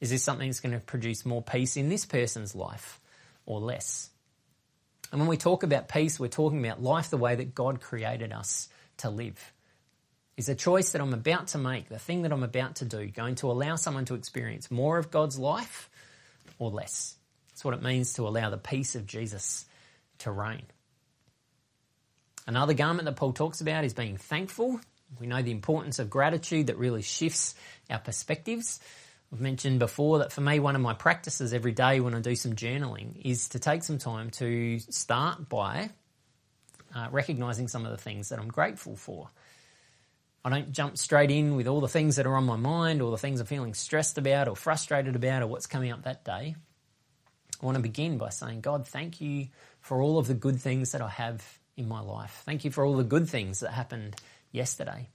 Is 0.00 0.10
this 0.10 0.22
something 0.22 0.46
that's 0.46 0.60
going 0.60 0.74
to 0.74 0.78
produce 0.78 1.26
more 1.26 1.42
peace 1.42 1.76
in 1.76 1.88
this 1.88 2.06
person's 2.06 2.54
life 2.54 3.00
or 3.46 3.58
less? 3.58 4.10
And 5.10 5.20
when 5.20 5.28
we 5.28 5.38
talk 5.38 5.64
about 5.64 5.88
peace, 5.88 6.20
we're 6.20 6.28
talking 6.28 6.64
about 6.64 6.80
life 6.80 7.10
the 7.10 7.16
way 7.16 7.34
that 7.34 7.52
God 7.52 7.80
created 7.80 8.32
us 8.32 8.68
to 8.98 9.10
live. 9.10 9.52
Is 10.36 10.48
a 10.48 10.54
choice 10.54 10.92
that 10.92 11.02
I'm 11.02 11.14
about 11.14 11.48
to 11.48 11.58
make, 11.58 11.88
the 11.88 11.98
thing 11.98 12.22
that 12.22 12.32
I'm 12.32 12.44
about 12.44 12.76
to 12.76 12.84
do, 12.84 13.08
going 13.08 13.34
to 13.36 13.50
allow 13.50 13.74
someone 13.74 14.04
to 14.04 14.14
experience 14.14 14.70
more 14.70 14.98
of 14.98 15.10
God's 15.10 15.36
life 15.36 15.90
or 16.60 16.70
less? 16.70 17.16
That's 17.56 17.64
what 17.64 17.72
it 17.72 17.82
means 17.82 18.12
to 18.12 18.28
allow 18.28 18.50
the 18.50 18.58
peace 18.58 18.96
of 18.96 19.06
Jesus 19.06 19.64
to 20.18 20.30
reign. 20.30 20.64
Another 22.46 22.74
garment 22.74 23.06
that 23.06 23.16
Paul 23.16 23.32
talks 23.32 23.62
about 23.62 23.82
is 23.82 23.94
being 23.94 24.18
thankful. 24.18 24.78
We 25.18 25.26
know 25.26 25.40
the 25.40 25.52
importance 25.52 25.98
of 25.98 26.10
gratitude 26.10 26.66
that 26.66 26.76
really 26.76 27.00
shifts 27.00 27.54
our 27.88 27.98
perspectives. 27.98 28.78
I've 29.32 29.40
mentioned 29.40 29.78
before 29.78 30.18
that 30.18 30.32
for 30.32 30.42
me, 30.42 30.60
one 30.60 30.76
of 30.76 30.82
my 30.82 30.92
practices 30.92 31.54
every 31.54 31.72
day 31.72 31.98
when 32.00 32.14
I 32.14 32.20
do 32.20 32.36
some 32.36 32.52
journaling 32.52 33.22
is 33.24 33.48
to 33.48 33.58
take 33.58 33.82
some 33.82 33.96
time 33.96 34.28
to 34.32 34.78
start 34.78 35.48
by 35.48 35.88
uh, 36.94 37.08
recognizing 37.10 37.68
some 37.68 37.86
of 37.86 37.90
the 37.90 37.96
things 37.96 38.28
that 38.28 38.38
I'm 38.38 38.48
grateful 38.48 38.96
for. 38.96 39.30
I 40.44 40.50
don't 40.50 40.72
jump 40.72 40.98
straight 40.98 41.30
in 41.30 41.56
with 41.56 41.68
all 41.68 41.80
the 41.80 41.88
things 41.88 42.16
that 42.16 42.26
are 42.26 42.36
on 42.36 42.44
my 42.44 42.56
mind 42.56 43.00
or 43.00 43.10
the 43.10 43.16
things 43.16 43.40
I'm 43.40 43.46
feeling 43.46 43.72
stressed 43.72 44.18
about 44.18 44.46
or 44.46 44.56
frustrated 44.56 45.16
about 45.16 45.42
or 45.42 45.46
what's 45.46 45.66
coming 45.66 45.90
up 45.90 46.02
that 46.02 46.22
day. 46.22 46.56
I 47.60 47.66
want 47.66 47.76
to 47.76 47.82
begin 47.82 48.18
by 48.18 48.28
saying, 48.28 48.60
God, 48.60 48.86
thank 48.86 49.20
you 49.20 49.48
for 49.80 50.02
all 50.02 50.18
of 50.18 50.26
the 50.26 50.34
good 50.34 50.60
things 50.60 50.92
that 50.92 51.00
I 51.00 51.08
have 51.08 51.58
in 51.76 51.88
my 51.88 52.00
life. 52.00 52.42
Thank 52.44 52.64
you 52.64 52.70
for 52.70 52.84
all 52.84 52.96
the 52.96 53.04
good 53.04 53.28
things 53.28 53.60
that 53.60 53.72
happened 53.72 54.16
yesterday. 54.52 55.08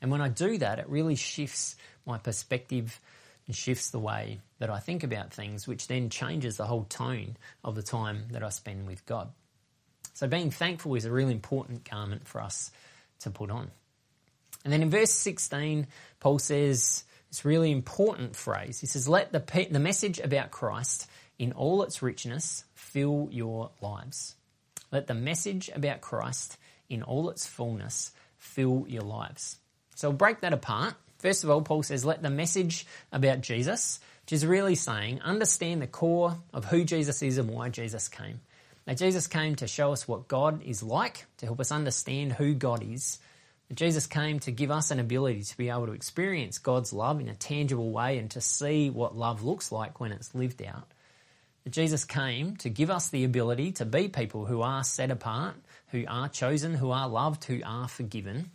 And 0.00 0.10
when 0.10 0.20
I 0.20 0.28
do 0.28 0.58
that, 0.58 0.78
it 0.78 0.88
really 0.88 1.16
shifts 1.16 1.76
my 2.04 2.18
perspective 2.18 3.00
and 3.46 3.54
shifts 3.54 3.90
the 3.90 3.98
way 3.98 4.40
that 4.58 4.70
I 4.70 4.78
think 4.78 5.04
about 5.04 5.32
things, 5.32 5.66
which 5.66 5.88
then 5.88 6.10
changes 6.10 6.56
the 6.56 6.66
whole 6.66 6.84
tone 6.84 7.36
of 7.62 7.74
the 7.74 7.82
time 7.82 8.24
that 8.32 8.42
I 8.42 8.48
spend 8.48 8.86
with 8.86 9.06
God. 9.06 9.30
So 10.14 10.26
being 10.26 10.50
thankful 10.50 10.94
is 10.94 11.04
a 11.04 11.12
really 11.12 11.32
important 11.32 11.88
garment 11.88 12.26
for 12.26 12.40
us 12.40 12.70
to 13.20 13.30
put 13.30 13.50
on. 13.50 13.70
And 14.64 14.72
then 14.72 14.82
in 14.82 14.90
verse 14.90 15.12
16, 15.12 15.86
Paul 16.18 16.38
says 16.38 17.04
this 17.28 17.44
really 17.44 17.70
important 17.70 18.34
phrase. 18.34 18.80
He 18.80 18.86
says, 18.86 19.08
Let 19.08 19.32
the, 19.32 19.68
the 19.70 19.78
message 19.78 20.18
about 20.18 20.50
Christ 20.50 21.08
in 21.38 21.52
all 21.52 21.82
its 21.82 22.02
richness 22.02 22.64
fill 22.74 23.28
your 23.30 23.70
lives. 23.80 24.36
Let 24.92 25.06
the 25.06 25.14
message 25.14 25.70
about 25.74 26.00
Christ 26.00 26.56
in 26.88 27.02
all 27.02 27.30
its 27.30 27.46
fullness 27.46 28.12
fill 28.38 28.86
your 28.88 29.02
lives. 29.02 29.56
So 29.94 30.10
we'll 30.10 30.16
break 30.16 30.40
that 30.40 30.52
apart. 30.52 30.94
First 31.18 31.44
of 31.44 31.50
all, 31.50 31.62
Paul 31.62 31.82
says, 31.82 32.04
let 32.04 32.22
the 32.22 32.30
message 32.30 32.86
about 33.10 33.40
Jesus, 33.40 33.98
which 34.24 34.32
is 34.32 34.46
really 34.46 34.74
saying, 34.74 35.20
understand 35.22 35.82
the 35.82 35.86
core 35.86 36.36
of 36.52 36.66
who 36.66 36.84
Jesus 36.84 37.22
is 37.22 37.38
and 37.38 37.50
why 37.50 37.70
Jesus 37.70 38.08
came. 38.08 38.40
That 38.84 38.98
Jesus 38.98 39.26
came 39.26 39.56
to 39.56 39.66
show 39.66 39.92
us 39.92 40.06
what 40.06 40.28
God 40.28 40.62
is 40.62 40.82
like, 40.82 41.26
to 41.38 41.46
help 41.46 41.60
us 41.60 41.72
understand 41.72 42.32
who 42.32 42.54
God 42.54 42.84
is. 42.84 43.18
That 43.68 43.74
Jesus 43.74 44.06
came 44.06 44.38
to 44.40 44.52
give 44.52 44.70
us 44.70 44.90
an 44.92 45.00
ability 45.00 45.42
to 45.42 45.56
be 45.56 45.70
able 45.70 45.86
to 45.86 45.92
experience 45.92 46.58
God's 46.58 46.92
love 46.92 47.20
in 47.20 47.28
a 47.28 47.34
tangible 47.34 47.90
way 47.90 48.18
and 48.18 48.30
to 48.32 48.40
see 48.40 48.90
what 48.90 49.16
love 49.16 49.42
looks 49.42 49.72
like 49.72 49.98
when 49.98 50.12
it's 50.12 50.34
lived 50.34 50.62
out. 50.62 50.86
That 51.66 51.72
Jesus 51.72 52.04
came 52.04 52.54
to 52.58 52.70
give 52.70 52.90
us 52.90 53.08
the 53.08 53.24
ability 53.24 53.72
to 53.72 53.84
be 53.84 54.06
people 54.06 54.44
who 54.44 54.62
are 54.62 54.84
set 54.84 55.10
apart, 55.10 55.56
who 55.88 56.04
are 56.06 56.28
chosen, 56.28 56.74
who 56.74 56.92
are 56.92 57.08
loved, 57.08 57.42
who 57.42 57.60
are 57.66 57.88
forgiven. 57.88 58.52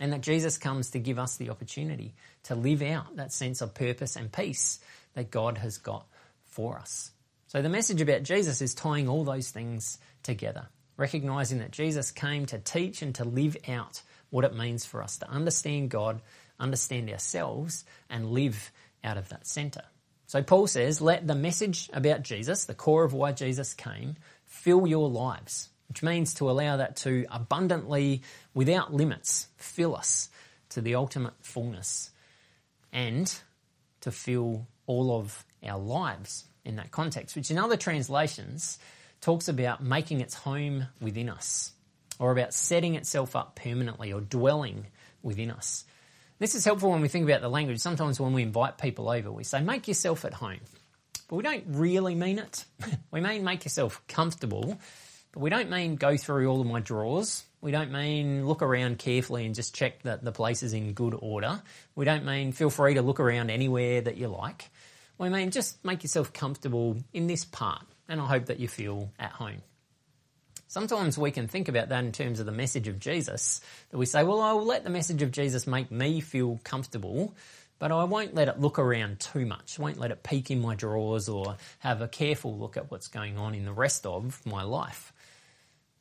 And 0.00 0.12
that 0.12 0.22
Jesus 0.22 0.58
comes 0.58 0.90
to 0.90 0.98
give 0.98 1.20
us 1.20 1.36
the 1.36 1.50
opportunity 1.50 2.14
to 2.42 2.56
live 2.56 2.82
out 2.82 3.14
that 3.14 3.32
sense 3.32 3.60
of 3.60 3.72
purpose 3.72 4.16
and 4.16 4.32
peace 4.32 4.80
that 5.14 5.30
God 5.30 5.58
has 5.58 5.78
got 5.78 6.08
for 6.46 6.76
us. 6.76 7.12
So 7.46 7.62
the 7.62 7.68
message 7.68 8.00
about 8.00 8.24
Jesus 8.24 8.60
is 8.62 8.74
tying 8.74 9.08
all 9.08 9.22
those 9.22 9.50
things 9.50 10.00
together, 10.24 10.66
recognizing 10.96 11.60
that 11.60 11.70
Jesus 11.70 12.10
came 12.10 12.46
to 12.46 12.58
teach 12.58 13.00
and 13.00 13.14
to 13.14 13.24
live 13.24 13.56
out 13.68 14.02
what 14.30 14.44
it 14.44 14.56
means 14.56 14.84
for 14.84 15.04
us 15.04 15.18
to 15.18 15.30
understand 15.30 15.90
God, 15.90 16.20
understand 16.58 17.10
ourselves, 17.10 17.84
and 18.10 18.32
live 18.32 18.72
out 19.04 19.18
of 19.18 19.28
that 19.28 19.46
center. 19.46 19.84
So 20.28 20.42
Paul 20.42 20.66
says, 20.66 21.00
let 21.00 21.26
the 21.26 21.34
message 21.34 21.88
about 21.90 22.22
Jesus, 22.22 22.66
the 22.66 22.74
core 22.74 23.02
of 23.02 23.14
why 23.14 23.32
Jesus 23.32 23.72
came, 23.72 24.16
fill 24.44 24.86
your 24.86 25.08
lives, 25.08 25.70
which 25.88 26.02
means 26.02 26.34
to 26.34 26.50
allow 26.50 26.76
that 26.76 26.96
to 26.96 27.24
abundantly, 27.30 28.20
without 28.52 28.92
limits, 28.92 29.48
fill 29.56 29.96
us 29.96 30.28
to 30.68 30.82
the 30.82 30.96
ultimate 30.96 31.32
fullness 31.40 32.10
and 32.92 33.34
to 34.02 34.10
fill 34.10 34.66
all 34.86 35.18
of 35.18 35.46
our 35.66 35.78
lives 35.78 36.44
in 36.62 36.76
that 36.76 36.90
context, 36.90 37.34
which 37.34 37.50
in 37.50 37.58
other 37.58 37.78
translations 37.78 38.78
talks 39.22 39.48
about 39.48 39.82
making 39.82 40.20
its 40.20 40.34
home 40.34 40.88
within 41.00 41.30
us 41.30 41.72
or 42.18 42.32
about 42.32 42.52
setting 42.52 42.96
itself 42.96 43.34
up 43.34 43.56
permanently 43.56 44.12
or 44.12 44.20
dwelling 44.20 44.88
within 45.22 45.50
us. 45.50 45.84
This 46.38 46.54
is 46.54 46.64
helpful 46.64 46.90
when 46.90 47.00
we 47.00 47.08
think 47.08 47.28
about 47.28 47.40
the 47.40 47.48
language. 47.48 47.80
Sometimes 47.80 48.20
when 48.20 48.32
we 48.32 48.42
invite 48.42 48.78
people 48.78 49.08
over, 49.08 49.30
we 49.32 49.42
say, 49.42 49.60
make 49.60 49.88
yourself 49.88 50.24
at 50.24 50.34
home. 50.34 50.60
But 51.28 51.36
we 51.36 51.42
don't 51.42 51.64
really 51.66 52.14
mean 52.14 52.38
it. 52.38 52.64
we 53.10 53.20
mean 53.20 53.44
make 53.44 53.64
yourself 53.64 54.00
comfortable, 54.06 54.78
but 55.32 55.40
we 55.40 55.50
don't 55.50 55.68
mean 55.68 55.96
go 55.96 56.16
through 56.16 56.46
all 56.48 56.60
of 56.60 56.66
my 56.66 56.80
drawers. 56.80 57.44
We 57.60 57.72
don't 57.72 57.90
mean 57.90 58.46
look 58.46 58.62
around 58.62 58.98
carefully 58.98 59.44
and 59.44 59.54
just 59.54 59.74
check 59.74 60.02
that 60.04 60.24
the 60.24 60.30
place 60.30 60.62
is 60.62 60.72
in 60.72 60.92
good 60.92 61.14
order. 61.18 61.60
We 61.96 62.04
don't 62.04 62.24
mean 62.24 62.52
feel 62.52 62.70
free 62.70 62.94
to 62.94 63.02
look 63.02 63.18
around 63.18 63.50
anywhere 63.50 64.00
that 64.00 64.16
you 64.16 64.28
like. 64.28 64.70
We 65.18 65.28
mean 65.28 65.50
just 65.50 65.84
make 65.84 66.04
yourself 66.04 66.32
comfortable 66.32 66.96
in 67.12 67.26
this 67.26 67.44
part, 67.44 67.82
and 68.08 68.20
I 68.20 68.26
hope 68.26 68.46
that 68.46 68.60
you 68.60 68.68
feel 68.68 69.10
at 69.18 69.32
home. 69.32 69.62
Sometimes 70.68 71.16
we 71.16 71.30
can 71.30 71.48
think 71.48 71.68
about 71.68 71.88
that 71.88 72.04
in 72.04 72.12
terms 72.12 72.40
of 72.40 72.46
the 72.46 72.52
message 72.52 72.88
of 72.88 73.00
Jesus, 73.00 73.62
that 73.90 73.96
we 73.96 74.04
say, 74.04 74.22
well, 74.22 74.42
I'll 74.42 74.64
let 74.64 74.84
the 74.84 74.90
message 74.90 75.22
of 75.22 75.30
Jesus 75.30 75.66
make 75.66 75.90
me 75.90 76.20
feel 76.20 76.60
comfortable, 76.62 77.34
but 77.78 77.90
I 77.90 78.04
won't 78.04 78.34
let 78.34 78.48
it 78.48 78.60
look 78.60 78.78
around 78.78 79.18
too 79.18 79.46
much. 79.46 79.78
I 79.78 79.82
won't 79.82 79.98
let 79.98 80.10
it 80.10 80.22
peek 80.22 80.50
in 80.50 80.60
my 80.60 80.74
drawers 80.74 81.30
or 81.30 81.56
have 81.78 82.02
a 82.02 82.08
careful 82.08 82.58
look 82.58 82.76
at 82.76 82.90
what's 82.90 83.08
going 83.08 83.38
on 83.38 83.54
in 83.54 83.64
the 83.64 83.72
rest 83.72 84.04
of 84.04 84.44
my 84.44 84.62
life. 84.62 85.12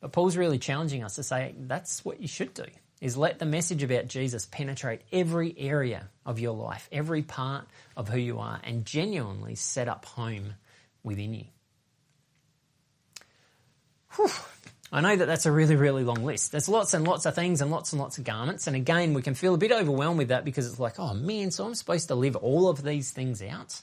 But 0.02 0.12
Paul's 0.12 0.36
really 0.36 0.60
challenging 0.60 1.02
us 1.02 1.16
to 1.16 1.24
say 1.24 1.56
that's 1.58 2.04
what 2.04 2.20
you 2.20 2.28
should 2.28 2.54
do 2.54 2.66
is 3.00 3.16
let 3.16 3.40
the 3.40 3.46
message 3.46 3.84
about 3.84 4.08
Jesus 4.08 4.48
penetrate 4.48 5.02
every 5.14 5.56
area 5.58 6.10
of 6.26 6.40
your 6.40 6.54
life, 6.54 6.90
every 6.92 7.22
part 7.22 7.68
of 7.96 8.10
who 8.10 8.20
you 8.20 8.40
are, 8.40 8.60
and 8.64 8.86
genuinely 8.86 9.56
set 9.56 9.88
up 9.88 10.04
home 10.04 10.56
within 11.04 11.34
you. 11.34 11.46
Whew. 14.18 14.30
I 14.92 15.02
know 15.02 15.16
that 15.16 15.26
that's 15.26 15.46
a 15.46 15.52
really, 15.52 15.76
really 15.76 16.04
long 16.04 16.24
list. 16.24 16.52
There's 16.52 16.70
lots 16.70 16.94
and 16.94 17.06
lots 17.06 17.26
of 17.26 17.36
things 17.36 17.62
and 17.62 17.72
lots 17.72 17.92
and 17.92 18.02
lots 18.02 18.18
of 18.18 18.24
garments. 18.24 18.68
And 18.68 18.76
again, 18.76 19.14
we 19.14 19.22
can 19.22 19.34
feel 19.34 19.54
a 19.54 19.58
bit 19.58 19.72
overwhelmed 19.72 20.18
with 20.18 20.30
that 20.30 20.46
because 20.46 20.66
it's 20.66 20.80
like, 20.80 20.98
oh 20.98 21.14
man, 21.14 21.52
so 21.52 21.66
I'm 21.66 21.76
supposed 21.76 22.08
to 22.08 22.16
live 22.16 22.36
all 22.38 22.70
of 22.70 22.84
these 22.84 23.12
things 23.12 23.42
out. 23.42 23.82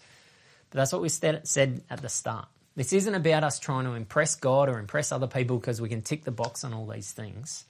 But 0.70 0.78
that's 0.78 0.92
what 0.92 1.02
we 1.02 1.08
said 1.08 1.82
at 1.90 2.00
the 2.02 2.08
start. 2.08 2.48
This 2.74 2.92
isn't 2.92 3.14
about 3.14 3.44
us 3.44 3.60
trying 3.60 3.84
to 3.84 3.92
impress 3.92 4.34
God 4.34 4.68
or 4.68 4.78
impress 4.78 5.12
other 5.12 5.28
people 5.28 5.58
because 5.58 5.80
we 5.80 5.88
can 5.88 6.02
tick 6.02 6.24
the 6.24 6.32
box 6.32 6.64
on 6.64 6.74
all 6.74 6.86
these 6.86 7.12
things, 7.12 7.64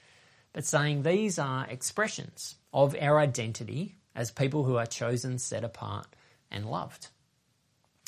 but 0.55 0.65
saying 0.65 1.03
these 1.03 1.39
are 1.39 1.67
expressions 1.69 2.55
of 2.73 2.97
our 2.99 3.19
identity 3.19 3.97
as 4.15 4.31
people 4.31 4.65
who 4.65 4.77
are 4.77 4.87
chosen, 4.87 5.39
set 5.39 5.65
apart, 5.65 6.07
and 6.51 6.71
loved. 6.71 7.09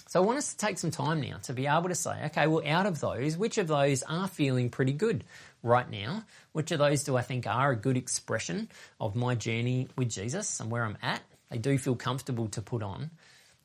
So 0.08 0.22
I 0.22 0.24
want 0.24 0.38
us 0.38 0.52
to 0.52 0.56
take 0.56 0.78
some 0.78 0.92
time 0.92 1.20
now 1.20 1.38
to 1.38 1.52
be 1.52 1.66
able 1.66 1.88
to 1.88 1.94
say, 1.96 2.26
okay, 2.26 2.46
well, 2.46 2.62
out 2.64 2.86
of 2.86 3.00
those, 3.00 3.36
which 3.36 3.58
of 3.58 3.66
those 3.66 4.04
are 4.04 4.28
feeling 4.28 4.70
pretty 4.70 4.92
good 4.92 5.24
right 5.64 5.90
now? 5.90 6.22
Which 6.52 6.70
of 6.70 6.78
those 6.78 7.02
do 7.02 7.16
I 7.16 7.22
think 7.22 7.48
are 7.48 7.72
a 7.72 7.76
good 7.76 7.96
expression 7.96 8.68
of 9.00 9.16
my 9.16 9.34
journey 9.34 9.88
with 9.96 10.10
Jesus 10.10 10.60
and 10.60 10.70
where 10.70 10.84
I'm 10.84 10.96
at? 11.02 11.22
They 11.50 11.58
do 11.58 11.76
feel 11.76 11.96
comfortable 11.96 12.46
to 12.50 12.62
put 12.62 12.84
on. 12.84 13.10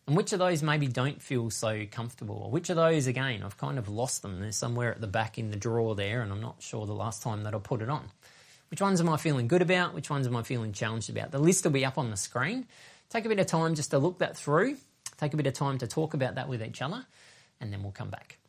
And 0.08 0.18
which 0.18 0.34
of 0.34 0.40
those 0.40 0.64
maybe 0.64 0.88
don't 0.88 1.22
feel 1.22 1.52
so 1.52 1.86
comfortable? 1.92 2.42
Or 2.46 2.50
which 2.50 2.72
of 2.72 2.76
those, 2.76 3.06
again, 3.06 3.44
I've 3.44 3.60
kind 3.60 3.78
of 3.78 3.88
lost 3.88 4.24
them. 4.24 4.40
They're 4.40 4.52
somewhere 4.52 4.92
at 4.92 5.00
the 5.00 5.06
back 5.06 5.38
in 5.38 5.52
the 5.52 5.56
drawer 5.56 5.94
there, 5.94 6.24
and 6.24 6.32
I'm 6.32 6.42
not 6.42 6.56
sure 6.64 6.88
the 6.88 6.94
last 6.94 7.22
time 7.22 7.44
that 7.44 7.54
I 7.54 7.60
put 7.60 7.84
it 7.84 7.90
on. 7.90 8.10
Which 8.72 8.82
ones 8.82 9.00
am 9.00 9.10
I 9.10 9.18
feeling 9.18 9.48
good 9.48 9.62
about? 9.62 9.94
Which 9.94 10.10
ones 10.10 10.26
am 10.26 10.36
I 10.36 10.42
feeling 10.42 10.74
challenged 10.74 11.12
about? 11.12 11.30
The 11.30 11.38
list 11.38 11.66
will 11.66 11.72
be 11.72 11.86
up 11.86 12.00
on 12.00 12.10
the 12.10 12.18
screen. 12.18 12.66
Take 13.10 13.26
a 13.26 13.30
bit 13.30 13.40
of 13.40 13.46
time 13.46 13.76
just 13.76 13.92
to 13.92 14.00
look 14.00 14.20
that 14.20 14.36
through 14.36 14.78
Take 15.22 15.36
a 15.36 15.38
bit 15.38 15.46
of 15.46 15.54
time 15.54 15.78
to 15.78 15.88
talk 15.88 16.16
about 16.16 16.34
that 16.34 16.50
with 16.50 16.64
each 16.64 16.82
other, 16.82 17.06
and 17.60 17.72
then 17.72 17.84
we'll 17.84 17.92
come 17.92 18.10
back. 18.10 18.40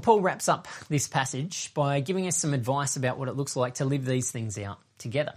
Well, 0.00 0.14
Paul 0.14 0.22
wraps 0.22 0.48
up 0.48 0.66
this 0.88 1.08
passage 1.08 1.74
by 1.74 2.00
giving 2.00 2.26
us 2.26 2.34
some 2.34 2.54
advice 2.54 2.96
about 2.96 3.18
what 3.18 3.28
it 3.28 3.36
looks 3.36 3.54
like 3.54 3.74
to 3.74 3.84
live 3.84 4.06
these 4.06 4.30
things 4.30 4.56
out 4.56 4.78
together. 4.96 5.34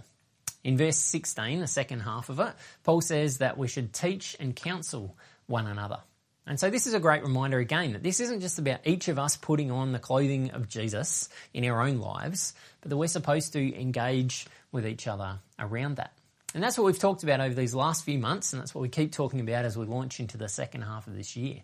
In 0.62 0.78
verse 0.78 0.96
16, 0.96 1.60
the 1.60 1.66
second 1.66 2.00
half 2.00 2.30
of 2.30 2.40
it, 2.40 2.54
Paul 2.82 3.02
says 3.02 3.38
that 3.38 3.58
we 3.58 3.68
should 3.68 3.92
teach 3.92 4.38
and 4.40 4.56
counsel 4.56 5.18
one 5.48 5.66
another. 5.66 5.98
And 6.46 6.58
so 6.58 6.70
this 6.70 6.86
is 6.86 6.94
a 6.94 6.98
great 6.98 7.22
reminder 7.22 7.58
again 7.58 7.92
that 7.92 8.02
this 8.02 8.20
isn't 8.20 8.40
just 8.40 8.58
about 8.58 8.80
each 8.86 9.08
of 9.08 9.18
us 9.18 9.36
putting 9.36 9.70
on 9.70 9.92
the 9.92 9.98
clothing 9.98 10.52
of 10.52 10.66
Jesus 10.66 11.28
in 11.52 11.66
our 11.66 11.82
own 11.82 11.98
lives, 11.98 12.54
but 12.80 12.88
that 12.88 12.96
we're 12.96 13.06
supposed 13.06 13.52
to 13.52 13.78
engage 13.78 14.46
with 14.72 14.86
each 14.86 15.06
other 15.06 15.40
around 15.58 15.96
that. 15.96 16.14
And 16.54 16.62
that's 16.62 16.78
what 16.78 16.86
we've 16.86 16.98
talked 16.98 17.22
about 17.22 17.40
over 17.40 17.54
these 17.54 17.74
last 17.74 18.06
few 18.06 18.18
months, 18.18 18.54
and 18.54 18.62
that's 18.62 18.74
what 18.74 18.80
we 18.80 18.88
keep 18.88 19.12
talking 19.12 19.40
about 19.40 19.66
as 19.66 19.76
we 19.76 19.84
launch 19.84 20.20
into 20.20 20.38
the 20.38 20.48
second 20.48 20.84
half 20.84 21.06
of 21.06 21.14
this 21.14 21.36
year. 21.36 21.60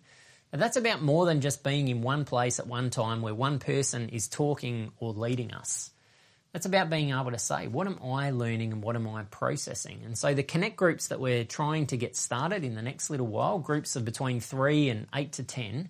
That's 0.53 0.77
about 0.77 1.01
more 1.01 1.27
than 1.27 1.41
just 1.41 1.63
being 1.63 1.89
in 1.89 2.03
one 2.03 2.25
place 2.25 2.59
at 2.59 2.67
one 2.67 2.91
time 2.91 3.23
where 3.23 3.35
one 3.35 3.61
person 3.61 4.09
is 4.09 4.29
talking 4.29 4.91
or 4.99 5.13
leading 5.13 5.53
us. 5.53 5.91
That's 6.53 6.67
about 6.67 6.91
being 6.91 7.11
able 7.11 7.31
to 7.31 7.39
say, 7.39 7.69
what 7.69 7.87
am 7.87 8.01
I 8.03 8.31
learning 8.31 8.73
and 8.73 8.83
what 8.83 8.97
am 8.97 9.07
I 9.09 9.23
processing? 9.23 10.03
And 10.05 10.19
so 10.19 10.35
the 10.35 10.43
connect 10.43 10.77
groups 10.77 11.09
that 11.09 11.21
we're 11.21 11.45
trying 11.45 11.87
to 11.89 11.97
get 11.97 12.17
started 12.17 12.65
in 12.65 12.75
the 12.75 12.83
next 12.83 13.09
little 13.09 13.29
while, 13.29 13.61
groups 13.61 13.95
of 13.95 14.05
between 14.05 14.41
three 14.41 14.89
and 14.89 15.07
eight 15.15 15.33
to 15.35 15.45
10, 15.45 15.89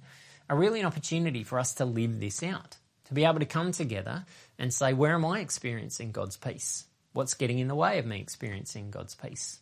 are 0.51 0.57
really 0.57 0.81
an 0.81 0.87
opportunity 0.87 1.45
for 1.45 1.59
us 1.59 1.75
to 1.75 1.87
live 1.87 2.21
this 2.21 2.43
out, 2.43 2.77
to 3.07 3.15
be 3.15 3.25
able 3.25 3.39
to 3.39 3.47
come 3.47 3.73
together 3.73 4.27
and 4.59 4.75
say, 4.75 4.93
where 4.93 5.15
am 5.15 5.25
I 5.25 5.41
experiencing 5.41 6.13
God's 6.13 6.37
peace? 6.37 6.85
What's 7.15 7.33
getting 7.33 7.59
in 7.59 7.69
the 7.69 7.75
way 7.75 7.99
of 7.99 8.05
me 8.05 8.21
experiencing 8.21 8.91
God's 8.91 9.15
peace? 9.15 9.61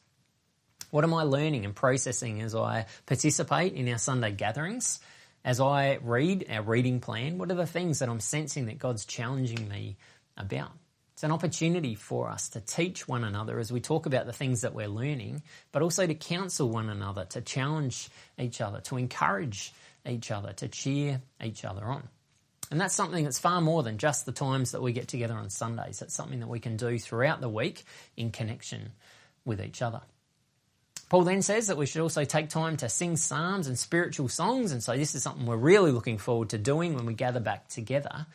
What 0.91 1.05
am 1.05 1.13
I 1.13 1.23
learning 1.25 1.67
and 1.67 1.77
processing 1.77 2.41
as 2.41 2.55
I 2.55 2.87
participate 3.05 3.75
in 3.75 3.89
our 3.91 3.99
Sunday 3.99 4.33
gatherings? 4.33 5.01
As 5.45 5.61
I 5.61 5.99
read 6.03 6.47
our 6.51 6.63
reading 6.63 7.01
plan, 7.01 7.39
what 7.39 7.51
are 7.51 7.55
the 7.55 7.67
things 7.67 7.99
that 7.99 8.09
I'm 8.09 8.21
sensing 8.21 8.67
that 8.67 8.79
God's 8.79 9.05
challenging 9.05 9.69
me 9.69 9.97
about? 10.37 10.73
It's 11.13 11.25
an 11.25 11.33
opportunity 11.33 11.95
for 11.95 12.31
us 12.31 12.51
to 12.51 12.61
teach 12.61 13.07
one 13.07 13.25
another 13.25 13.59
as 13.59 13.71
we 13.71 13.81
talk 13.81 14.07
about 14.07 14.25
the 14.27 14.33
things 14.33 14.63
that 14.63 14.75
we're 14.75 14.89
learning, 14.89 15.43
but 15.73 15.83
also 15.83 16.07
to 16.07 16.15
counsel 16.15 16.71
one 16.71 16.89
another, 16.89 17.27
to 17.27 17.41
challenge 17.41 18.09
each 18.39 18.61
other, 18.61 18.81
to 18.83 18.97
encourage 18.97 19.73
each 20.07 20.31
other, 20.31 20.53
to 20.55 20.69
cheer 20.69 21.21
each 21.43 21.65
other 21.65 21.85
on. 21.85 22.09
And 22.71 22.81
that's 22.81 22.95
something 22.95 23.25
that's 23.25 23.39
far 23.39 23.61
more 23.61 23.83
than 23.83 23.99
just 23.99 24.27
the 24.27 24.33
times 24.33 24.73
that 24.73 24.81
we 24.83 24.93
get 24.93 25.09
together 25.09 25.35
on 25.35 25.51
Sundays. 25.51 26.01
It's 26.03 26.15
something 26.15 26.41
that 26.41 26.49
we 26.49 26.61
can 26.61 26.77
do 26.77 26.99
throughout 26.99 27.41
the 27.41 27.49
week 27.49 27.85
in 28.17 28.31
connection 28.31 28.93
with 29.45 29.61
each 29.61 29.83
other. 29.83 30.01
Paul 31.09 31.25
then 31.25 31.43
says 31.43 31.69
that 31.69 31.77
we 31.77 31.87
should 31.87 32.03
also 32.03 32.25
take 32.25 32.51
time 32.51 32.77
to 32.79 32.89
sing 32.89 33.17
psalms 33.17 33.67
and 33.67 33.79
spiritual 33.79 34.29
songs, 34.29 34.73
and 34.73 34.83
so 34.83 34.97
this 34.97 35.15
is 35.15 35.23
something 35.23 35.47
we're 35.47 35.57
really 35.57 35.91
looking 35.91 36.19
forward 36.19 36.51
to 36.51 36.59
doing 36.59 36.95
when 36.95 37.07
we 37.07 37.15
gather 37.15 37.41
back 37.41 37.69
together. 37.69 38.27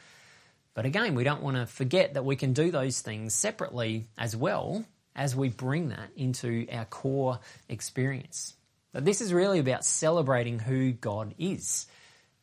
But 0.73 0.85
again, 0.85 1.13
we 1.13 1.23
don't 1.23 1.43
want 1.43 1.57
to 1.57 1.67
forget 1.67 2.15
that 2.15 2.25
we 2.25 2.35
can 2.35 2.53
do 2.53 2.71
those 2.71 3.01
things 3.01 3.35
separately 3.35 4.07
as 4.17 4.35
well 4.35 4.83
as 5.15 5.35
we 5.35 5.49
bring 5.49 5.89
that 5.89 6.09
into 6.15 6.65
our 6.71 6.85
core 6.85 7.39
experience. 7.69 8.55
That 8.93 9.05
this 9.05 9.21
is 9.21 9.33
really 9.33 9.59
about 9.59 9.85
celebrating 9.85 10.57
who 10.57 10.91
God 10.91 11.35
is 11.37 11.85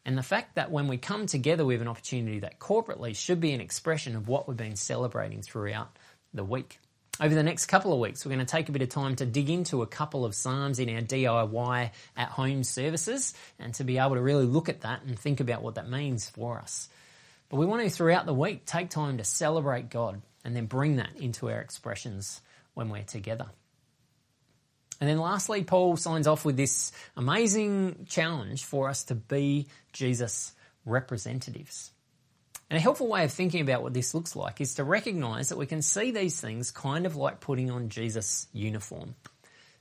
and 0.04 0.16
the 0.16 0.22
fact 0.22 0.54
that 0.54 0.70
when 0.70 0.88
we 0.88 0.96
come 0.96 1.26
together, 1.26 1.64
we 1.64 1.74
have 1.74 1.82
an 1.82 1.88
opportunity 1.88 2.40
that 2.40 2.58
corporately 2.58 3.14
should 3.14 3.40
be 3.40 3.52
an 3.52 3.60
expression 3.60 4.16
of 4.16 4.28
what 4.28 4.48
we've 4.48 4.56
been 4.56 4.76
celebrating 4.76 5.42
throughout 5.42 5.96
the 6.32 6.44
week. 6.44 6.78
Over 7.20 7.34
the 7.34 7.42
next 7.42 7.66
couple 7.66 7.92
of 7.92 7.98
weeks, 7.98 8.24
we're 8.24 8.30
going 8.30 8.46
to 8.46 8.50
take 8.50 8.70
a 8.70 8.72
bit 8.72 8.80
of 8.80 8.88
time 8.88 9.14
to 9.16 9.26
dig 9.26 9.50
into 9.50 9.82
a 9.82 9.86
couple 9.86 10.24
of 10.24 10.34
Psalms 10.34 10.78
in 10.78 10.88
our 10.88 11.02
DIY 11.02 11.90
at 12.16 12.28
home 12.28 12.64
services 12.64 13.34
and 13.58 13.74
to 13.74 13.84
be 13.84 13.98
able 13.98 14.14
to 14.14 14.22
really 14.22 14.46
look 14.46 14.70
at 14.70 14.80
that 14.80 15.02
and 15.02 15.18
think 15.18 15.40
about 15.40 15.62
what 15.62 15.74
that 15.74 15.90
means 15.90 16.30
for 16.30 16.58
us. 16.58 16.88
But 17.50 17.58
we 17.58 17.66
want 17.66 17.82
to, 17.82 17.90
throughout 17.90 18.24
the 18.24 18.32
week, 18.32 18.64
take 18.64 18.88
time 18.88 19.18
to 19.18 19.24
celebrate 19.24 19.90
God 19.90 20.22
and 20.46 20.56
then 20.56 20.64
bring 20.64 20.96
that 20.96 21.14
into 21.18 21.50
our 21.50 21.60
expressions 21.60 22.40
when 22.72 22.88
we're 22.88 23.02
together. 23.02 23.50
And 24.98 25.08
then 25.08 25.18
lastly, 25.18 25.62
Paul 25.62 25.98
signs 25.98 26.26
off 26.26 26.46
with 26.46 26.56
this 26.56 26.90
amazing 27.18 28.06
challenge 28.08 28.64
for 28.64 28.88
us 28.88 29.04
to 29.04 29.14
be 29.14 29.66
Jesus' 29.92 30.52
representatives. 30.86 31.90
And 32.70 32.76
a 32.76 32.80
helpful 32.80 33.08
way 33.08 33.24
of 33.24 33.32
thinking 33.32 33.62
about 33.62 33.82
what 33.82 33.92
this 33.92 34.14
looks 34.14 34.36
like 34.36 34.60
is 34.60 34.76
to 34.76 34.84
recognize 34.84 35.48
that 35.48 35.58
we 35.58 35.66
can 35.66 35.82
see 35.82 36.12
these 36.12 36.40
things 36.40 36.70
kind 36.70 37.04
of 37.04 37.16
like 37.16 37.40
putting 37.40 37.68
on 37.68 37.88
Jesus' 37.88 38.46
uniform. 38.52 39.16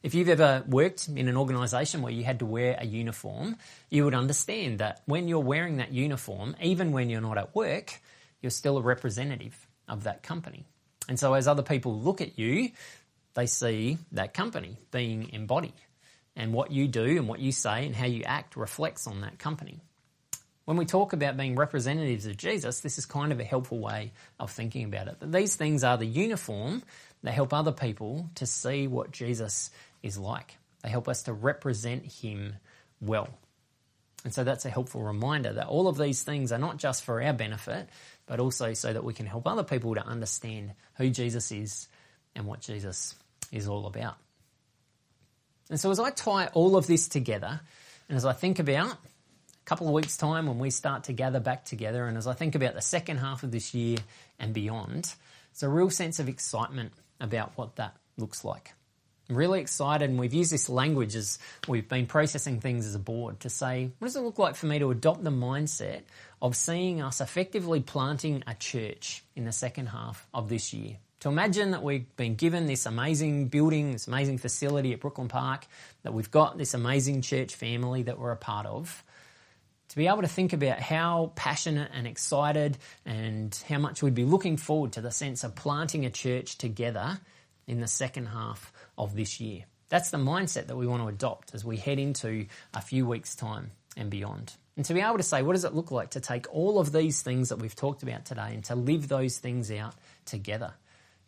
If 0.02 0.16
you've 0.16 0.30
ever 0.30 0.64
worked 0.68 1.08
in 1.08 1.28
an 1.28 1.38
organisation 1.38 2.02
where 2.02 2.12
you 2.12 2.24
had 2.24 2.40
to 2.40 2.48
wear 2.48 2.78
a 2.80 2.86
uniform, 2.86 3.58
you 3.92 4.06
would 4.06 4.16
understand 4.16 4.80
that 4.80 5.04
when 5.06 5.28
you're 5.28 5.40
wearing 5.40 5.78
that 5.78 5.92
uniform, 5.92 6.56
even 6.62 6.92
when 6.92 7.12
you're 7.12 7.22
not 7.22 7.38
at 7.38 7.54
work, 7.54 7.94
you're 8.42 8.50
still 8.50 8.78
a 8.78 8.82
representative 8.82 9.68
of 9.88 10.06
that 10.06 10.24
company. 10.24 10.66
And 11.08 11.20
so 11.20 11.36
as 11.36 11.48
other 11.48 11.64
people 11.64 12.00
look 12.00 12.22
at 12.22 12.40
you, 12.40 12.72
they 13.36 13.46
see 13.46 14.00
that 14.14 14.34
company 14.34 14.78
being 14.90 15.30
embodied. 15.32 15.74
And 16.36 16.54
what 16.54 16.72
you 16.72 16.88
do 16.88 17.18
and 17.18 17.28
what 17.28 17.40
you 17.40 17.52
say 17.52 17.86
and 17.86 17.96
how 17.96 18.06
you 18.06 18.24
act 18.24 18.56
reflects 18.56 19.06
on 19.06 19.22
that 19.22 19.38
company. 19.38 19.82
When 20.70 20.78
we 20.78 20.86
talk 20.86 21.14
about 21.14 21.36
being 21.36 21.56
representatives 21.56 22.28
of 22.28 22.38
Jesus, 22.38 22.82
this 22.82 23.00
is 23.00 23.08
kind 23.08 23.32
of 23.32 23.40
a 23.40 23.44
helpful 23.44 23.80
way 23.80 24.12
of 24.40 24.52
thinking 24.52 24.84
about 24.84 25.08
it. 25.08 25.20
That 25.20 25.32
these 25.32 25.56
things 25.56 25.84
are 25.84 25.98
the 25.98 26.06
uniform 26.06 26.84
that 27.24 27.32
help 27.32 27.54
other 27.56 27.72
people 27.72 28.30
to 28.36 28.46
see 28.46 28.86
what 28.86 29.10
Jesus 29.10 29.72
is 30.04 30.20
like. 30.20 30.58
They 30.84 30.90
help 30.90 31.10
us 31.10 31.24
to 31.24 31.34
represent 31.34 32.06
him 32.06 32.54
well. 33.02 33.30
And 34.24 34.32
so 34.32 34.44
that's 34.44 34.64
a 34.64 34.70
helpful 34.70 35.02
reminder 35.02 35.54
that 35.54 35.66
all 35.66 35.88
of 35.88 35.98
these 35.98 36.22
things 36.22 36.52
are 36.52 36.60
not 36.60 36.78
just 36.78 37.04
for 37.04 37.20
our 37.20 37.34
benefit, 37.34 37.90
but 38.28 38.40
also 38.40 38.74
so 38.74 38.94
that 38.94 39.04
we 39.04 39.16
can 39.16 39.26
help 39.26 39.48
other 39.48 39.64
people 39.64 39.96
to 39.96 40.06
understand 40.06 40.74
who 40.98 41.10
Jesus 41.10 41.52
is 41.52 41.88
and 42.36 42.46
what 42.46 42.62
Jesus 42.62 43.16
is 43.52 43.68
all 43.68 43.88
about. 43.88 44.18
And 45.72 45.80
so 45.80 45.90
as 45.90 46.00
I 46.00 46.12
tie 46.12 46.46
all 46.54 46.76
of 46.76 46.86
this 46.86 47.08
together, 47.08 47.60
and 48.08 48.16
as 48.16 48.24
I 48.24 48.34
think 48.34 48.60
about 48.60 48.98
couple 49.70 49.88
of 49.88 49.94
weeks' 49.94 50.18
time 50.18 50.48
when 50.48 50.58
we 50.58 50.72
start 50.72 51.04
to 51.04 51.14
gather 51.14 51.40
back 51.40 51.64
together, 51.64 52.08
and 52.08 52.18
as 52.18 52.26
I 52.26 52.34
think 52.34 52.56
about 52.56 52.74
the 52.74 52.82
second 52.82 53.18
half 53.18 53.44
of 53.44 53.52
this 53.52 53.76
year 53.76 54.00
and 54.40 54.52
beyond, 54.52 55.14
it's 55.52 55.62
a 55.62 55.70
real 55.70 55.92
sense 55.92 56.18
of 56.18 56.28
excitement 56.28 56.92
about 57.22 57.52
what 57.56 57.76
that 57.76 57.96
looks 58.18 58.44
like. 58.44 58.74
I'm 59.30 59.36
really 59.36 59.62
excited, 59.62 60.10
and 60.10 60.18
we've 60.18 60.34
used 60.34 60.52
this 60.52 60.70
language 60.70 61.16
as 61.16 61.38
we've 61.68 61.88
been 61.88 62.08
processing 62.08 62.60
things 62.60 62.88
as 62.88 62.96
a 62.96 63.00
board 63.00 63.42
to 63.42 63.50
say, 63.52 63.92
what 64.00 64.08
does 64.08 64.16
it 64.16 64.22
look 64.22 64.40
like 64.40 64.56
for 64.56 64.66
me 64.66 64.80
to 64.80 64.90
adopt 64.90 65.24
the 65.24 65.30
mindset 65.30 66.02
of 66.42 66.56
seeing 66.56 67.00
us 67.00 67.22
effectively 67.22 67.80
planting 67.80 68.44
a 68.48 68.56
church 68.56 69.24
in 69.36 69.46
the 69.46 69.52
second 69.52 69.90
half 69.90 70.28
of 70.34 70.50
this 70.50 70.74
year? 70.74 70.98
To 71.20 71.30
imagine 71.30 71.72
that 71.72 71.84
we've 71.84 72.16
been 72.16 72.34
given 72.34 72.66
this 72.66 72.88
amazing 72.88 73.50
building, 73.50 73.92
this 73.92 74.08
amazing 74.08 74.40
facility 74.40 74.94
at 74.94 75.00
Brooklyn 75.00 75.28
Park, 75.28 75.68
that 76.02 76.12
we've 76.12 76.32
got 76.32 76.58
this 76.58 76.74
amazing 76.74 77.22
church 77.22 77.54
family 77.54 78.02
that 78.02 78.18
we're 78.18 78.32
a 78.32 78.36
part 78.36 78.66
of, 78.66 79.04
to 79.90 79.96
be 79.96 80.08
able 80.08 80.22
to 80.22 80.28
think 80.28 80.54
about 80.54 80.80
how 80.80 81.32
passionate 81.36 81.92
and 81.94 82.08
excited 82.08 82.78
and 83.06 83.54
how 83.68 83.80
much 83.80 84.02
we'd 84.02 84.16
be 84.16 84.26
looking 84.26 84.58
forward 84.58 84.94
to 84.94 85.02
the 85.02 85.12
sense 85.12 85.44
of 85.44 85.56
planting 85.56 86.06
a 86.06 86.10
church 86.10 86.58
together 86.58 87.20
in 87.68 87.80
the 87.80 87.88
second 87.88 88.28
half 88.28 88.72
of 88.98 89.16
this 89.16 89.40
year. 89.40 89.66
That's 89.90 90.12
the 90.12 90.18
mindset 90.18 90.68
that 90.68 90.78
we 90.78 90.88
want 90.88 91.02
to 91.02 91.08
adopt 91.08 91.54
as 91.54 91.66
we 91.66 91.78
head 91.78 92.00
into 92.00 92.46
a 92.74 92.82
few 92.82 93.08
weeks' 93.08 93.36
time 93.36 93.72
and 93.98 94.10
beyond. 94.10 94.54
And 94.78 94.86
to 94.86 94.94
be 94.94 95.02
able 95.02 95.18
to 95.18 95.24
say, 95.24 95.42
what 95.42 95.54
does 95.54 95.66
it 95.66 95.74
look 95.74 95.92
like 95.92 96.12
to 96.12 96.20
take 96.20 96.46
all 96.54 96.80
of 96.80 96.92
these 96.92 97.22
things 97.22 97.50
that 97.50 97.58
we've 97.58 97.76
talked 97.76 98.04
about 98.04 98.26
today 98.26 98.52
and 98.54 98.64
to 98.66 98.76
live 98.76 99.08
those 99.08 99.40
things 99.40 99.72
out 99.72 99.96
together? 100.26 100.74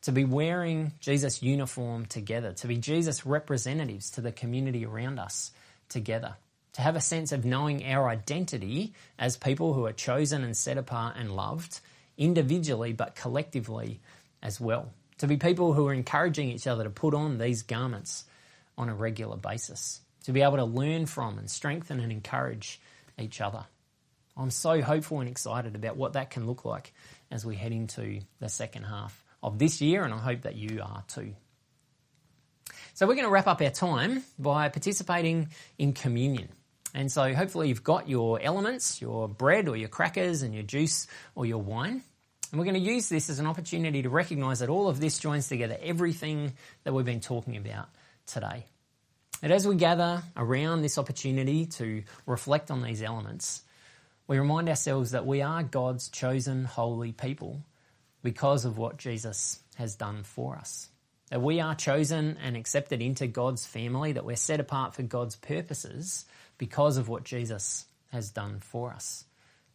to 0.04 0.12
be 0.12 0.26
wearing 0.26 0.94
Jesus' 1.00 1.44
uniform 1.44 2.06
together, 2.06 2.54
to 2.54 2.68
be 2.68 2.78
Jesus' 2.78 3.26
representatives 3.26 4.12
to 4.12 4.22
the 4.22 4.32
community 4.32 4.86
around 4.86 5.20
us 5.20 5.52
together, 5.90 6.36
to 6.74 6.82
have 6.82 6.96
a 6.96 7.02
sense 7.02 7.32
of 7.32 7.46
knowing 7.46 7.86
our 7.86 8.10
identity 8.10 8.94
as 9.20 9.38
people 9.38 9.74
who 9.74 9.86
are 9.86 9.94
chosen 9.94 10.44
and 10.44 10.56
set 10.56 10.78
apart 10.78 11.16
and 11.18 11.36
loved 11.36 11.80
individually 12.18 12.94
but 12.94 13.16
collectively 13.16 14.00
as 14.42 14.60
well, 14.60 14.94
to 15.18 15.28
be 15.28 15.38
people 15.38 15.74
who 15.74 15.88
are 15.88 15.94
encouraging 15.94 16.50
each 16.50 16.68
other 16.68 16.84
to 16.84 16.90
put 16.90 17.14
on 17.14 17.38
these 17.38 17.64
garments 17.64 18.26
on 18.78 18.90
a 18.90 18.96
regular 18.96 19.38
basis, 19.38 20.02
to 20.24 20.32
be 20.32 20.42
able 20.42 20.58
to 20.58 20.66
learn 20.66 21.06
from 21.06 21.38
and 21.38 21.50
strengthen 21.50 22.00
and 22.00 22.12
encourage 22.12 22.80
each 23.20 23.42
other. 23.42 23.66
I'm 24.38 24.52
so 24.52 24.82
hopeful 24.82 25.20
and 25.20 25.30
excited 25.30 25.76
about 25.76 25.98
what 25.98 26.14
that 26.14 26.30
can 26.30 26.48
look 26.48 26.64
like 26.66 26.94
as 27.30 27.46
we 27.46 27.56
head 27.56 27.72
into 27.72 28.22
the 28.40 28.50
second 28.50 28.84
half 28.84 29.24
of 29.44 29.60
this 29.60 29.82
year, 29.82 30.04
and 30.04 30.14
I 30.14 30.18
hope 30.18 30.42
that 30.42 30.56
you 30.56 30.82
are 30.82 31.04
too. 31.08 31.34
So, 32.94 33.08
we're 33.08 33.16
going 33.16 33.26
to 33.26 33.32
wrap 33.32 33.48
up 33.48 33.62
our 33.62 33.70
time 33.70 34.24
by 34.38 34.70
participating 34.70 35.50
in 35.78 35.94
communion. 35.94 36.50
And 36.94 37.12
so, 37.12 37.34
hopefully, 37.34 37.70
you've 37.70 37.84
got 37.84 38.10
your 38.10 38.42
elements, 38.42 39.02
your 39.02 39.28
bread 39.28 39.68
or 39.68 39.78
your 39.78 39.90
crackers, 39.90 40.42
and 40.42 40.54
your 40.54 40.64
juice 40.64 41.08
or 41.36 41.46
your 41.46 41.60
wine. 41.60 42.04
And 42.52 42.60
we're 42.60 42.66
going 42.66 42.84
to 42.84 42.92
use 42.92 43.08
this 43.08 43.30
as 43.30 43.40
an 43.40 43.48
opportunity 43.48 44.02
to 44.02 44.10
recognize 44.10 44.60
that 44.60 44.70
all 44.70 44.90
of 44.90 45.00
this 45.00 45.20
joins 45.20 45.48
together 45.48 45.78
everything 45.82 46.54
that 46.84 46.94
we've 46.94 47.06
been 47.06 47.22
talking 47.22 47.56
about 47.56 47.88
today. 48.26 48.66
That 49.40 49.52
as 49.52 49.66
we 49.66 49.76
gather 49.76 50.22
around 50.36 50.82
this 50.82 50.98
opportunity 50.98 51.66
to 51.66 52.04
reflect 52.26 52.70
on 52.70 52.84
these 52.84 53.02
elements, 53.02 53.62
we 54.28 54.38
remind 54.38 54.68
ourselves 54.68 55.12
that 55.12 55.26
we 55.26 55.42
are 55.42 55.64
God's 55.64 56.10
chosen 56.10 56.66
holy 56.66 57.14
people 57.14 57.64
because 58.22 58.66
of 58.66 58.78
what 58.78 58.98
Jesus 58.98 59.60
has 59.76 59.96
done 59.96 60.24
for 60.24 60.56
us. 60.58 60.90
That 61.30 61.42
we 61.42 61.62
are 61.62 61.74
chosen 61.74 62.38
and 62.44 62.58
accepted 62.58 63.02
into 63.02 63.28
God's 63.28 63.66
family, 63.66 64.12
that 64.12 64.26
we're 64.26 64.36
set 64.36 64.60
apart 64.60 64.94
for 64.94 65.04
God's 65.04 65.38
purposes 65.38 66.26
because 66.62 66.98
of 66.98 67.10
what 67.10 67.24
Jesus 67.24 67.86
has 68.12 68.30
done 68.30 68.60
for 68.60 68.94
us. 68.94 69.26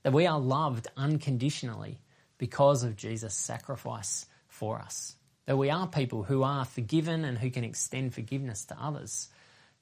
That 0.04 0.12
we 0.12 0.24
are 0.28 0.38
loved 0.38 0.86
unconditionally 0.96 1.98
because 2.38 2.84
of 2.84 2.94
Jesus' 2.94 3.34
sacrifice 3.34 4.24
for 4.46 4.78
us. 4.78 5.16
That 5.46 5.58
we 5.58 5.68
are 5.68 5.88
people 5.88 6.22
who 6.22 6.44
are 6.44 6.64
forgiven 6.64 7.24
and 7.24 7.36
who 7.36 7.50
can 7.50 7.64
extend 7.64 8.14
forgiveness 8.14 8.66
to 8.66 8.80
others 8.80 9.28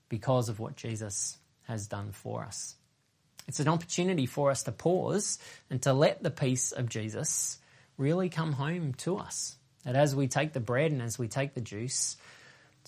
because 0.09 0.49
of 0.49 0.59
what 0.59 0.77
Jesus 0.77 1.37
has 1.65 1.89
done 1.89 2.13
for 2.13 2.43
us. 2.43 2.75
It's 3.47 3.61
an 3.61 3.69
opportunity 3.69 4.25
for 4.25 4.51
us 4.51 4.63
to 4.63 4.73
pause 4.73 5.39
and 5.69 5.83
to 5.83 5.93
let 5.93 6.23
the 6.23 6.31
peace 6.31 6.73
of 6.73 6.89
Jesus 6.89 7.59
really 7.99 8.31
come 8.31 8.53
home 8.53 8.95
to 8.95 9.19
us. 9.19 9.57
That 9.85 9.95
as 9.95 10.17
we 10.17 10.27
take 10.27 10.55
the 10.55 10.59
bread 10.59 10.91
and 10.91 11.03
as 11.03 11.19
we 11.19 11.29
take 11.29 11.53
the 11.53 11.61
juice, 11.61 12.17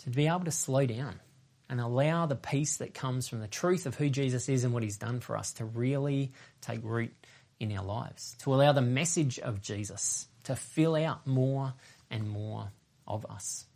to 0.04 0.10
be 0.10 0.26
able 0.26 0.46
to 0.46 0.50
slow 0.50 0.86
down 0.86 1.20
and 1.68 1.80
allow 1.80 2.26
the 2.26 2.36
peace 2.36 2.76
that 2.78 2.94
comes 2.94 3.28
from 3.28 3.40
the 3.40 3.48
truth 3.48 3.86
of 3.86 3.94
who 3.94 4.08
Jesus 4.08 4.48
is 4.48 4.64
and 4.64 4.72
what 4.72 4.82
he's 4.82 4.98
done 4.98 5.20
for 5.20 5.36
us 5.36 5.52
to 5.54 5.64
really 5.64 6.32
take 6.60 6.80
root 6.82 7.12
in 7.58 7.76
our 7.76 7.84
lives. 7.84 8.36
To 8.40 8.54
allow 8.54 8.72
the 8.72 8.82
message 8.82 9.38
of 9.38 9.60
Jesus 9.62 10.28
to 10.44 10.54
fill 10.54 10.94
out 10.94 11.26
more 11.26 11.74
and 12.10 12.28
more 12.28 12.70
of 13.06 13.26
us. 13.26 13.66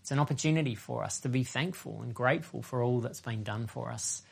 It's 0.00 0.10
an 0.10 0.18
opportunity 0.18 0.74
for 0.74 1.04
us 1.04 1.20
to 1.20 1.28
be 1.28 1.44
thankful 1.44 2.02
and 2.02 2.14
grateful 2.14 2.62
for 2.62 2.82
all 2.82 3.00
that's 3.00 3.20
been 3.20 3.42
done 3.42 3.66
for 3.66 3.90
us 3.90 4.22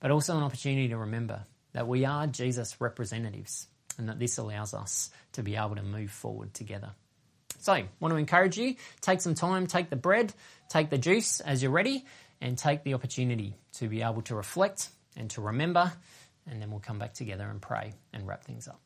but 0.00 0.10
also 0.10 0.36
an 0.36 0.42
opportunity 0.42 0.88
to 0.88 0.96
remember 0.98 1.42
that 1.72 1.88
we 1.88 2.04
are 2.04 2.26
Jesus' 2.26 2.80
representatives 2.80 3.66
and 3.98 4.08
that 4.08 4.18
this 4.18 4.38
allows 4.38 4.74
us 4.74 5.10
to 5.32 5.42
be 5.42 5.56
able 5.56 5.76
to 5.76 5.82
move 5.82 6.10
forward 6.10 6.52
together. 6.54 6.90
So, 7.60 7.72
I 7.72 7.86
want 7.98 8.12
to 8.12 8.18
encourage 8.18 8.58
you 8.58 8.76
take 9.00 9.20
some 9.20 9.34
time, 9.34 9.66
take 9.66 9.90
the 9.90 9.96
bread, 9.96 10.32
take 10.68 10.90
the 10.90 10.98
juice 10.98 11.40
as 11.40 11.62
you're 11.62 11.72
ready, 11.72 12.04
and 12.40 12.56
take 12.56 12.84
the 12.84 12.94
opportunity 12.94 13.56
to 13.74 13.88
be 13.88 14.02
able 14.02 14.22
to 14.22 14.34
reflect 14.34 14.90
and 15.16 15.30
to 15.30 15.40
remember, 15.40 15.92
and 16.46 16.60
then 16.60 16.70
we'll 16.70 16.80
come 16.80 16.98
back 16.98 17.14
together 17.14 17.48
and 17.48 17.60
pray 17.60 17.94
and 18.12 18.26
wrap 18.26 18.44
things 18.44 18.68
up. 18.68 18.80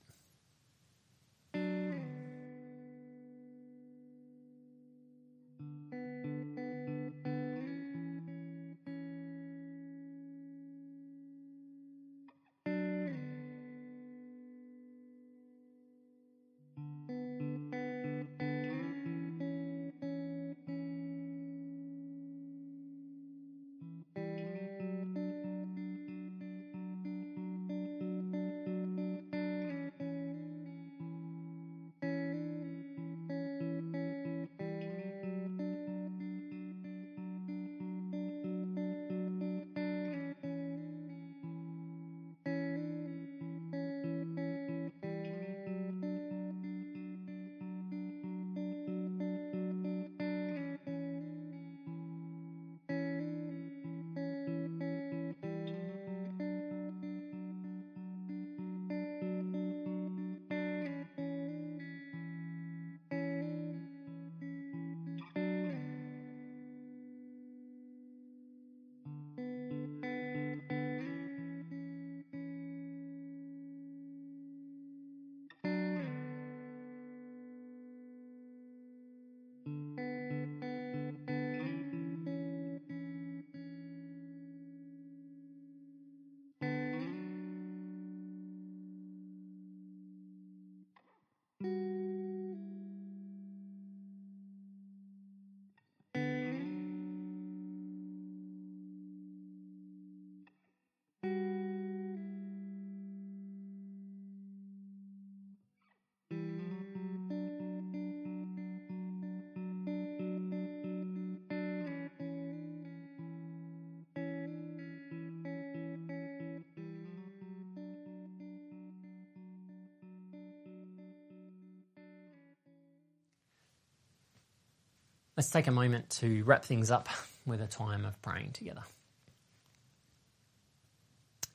Let's 125.41 125.49
take 125.49 125.69
a 125.69 125.73
moment 125.73 126.11
to 126.21 126.43
wrap 126.45 126.67
things 126.67 126.91
up 126.91 127.09
with 127.47 127.63
a 127.63 127.67
time 127.67 128.05
of 128.05 128.21
praying 128.21 128.51
together. 128.53 128.83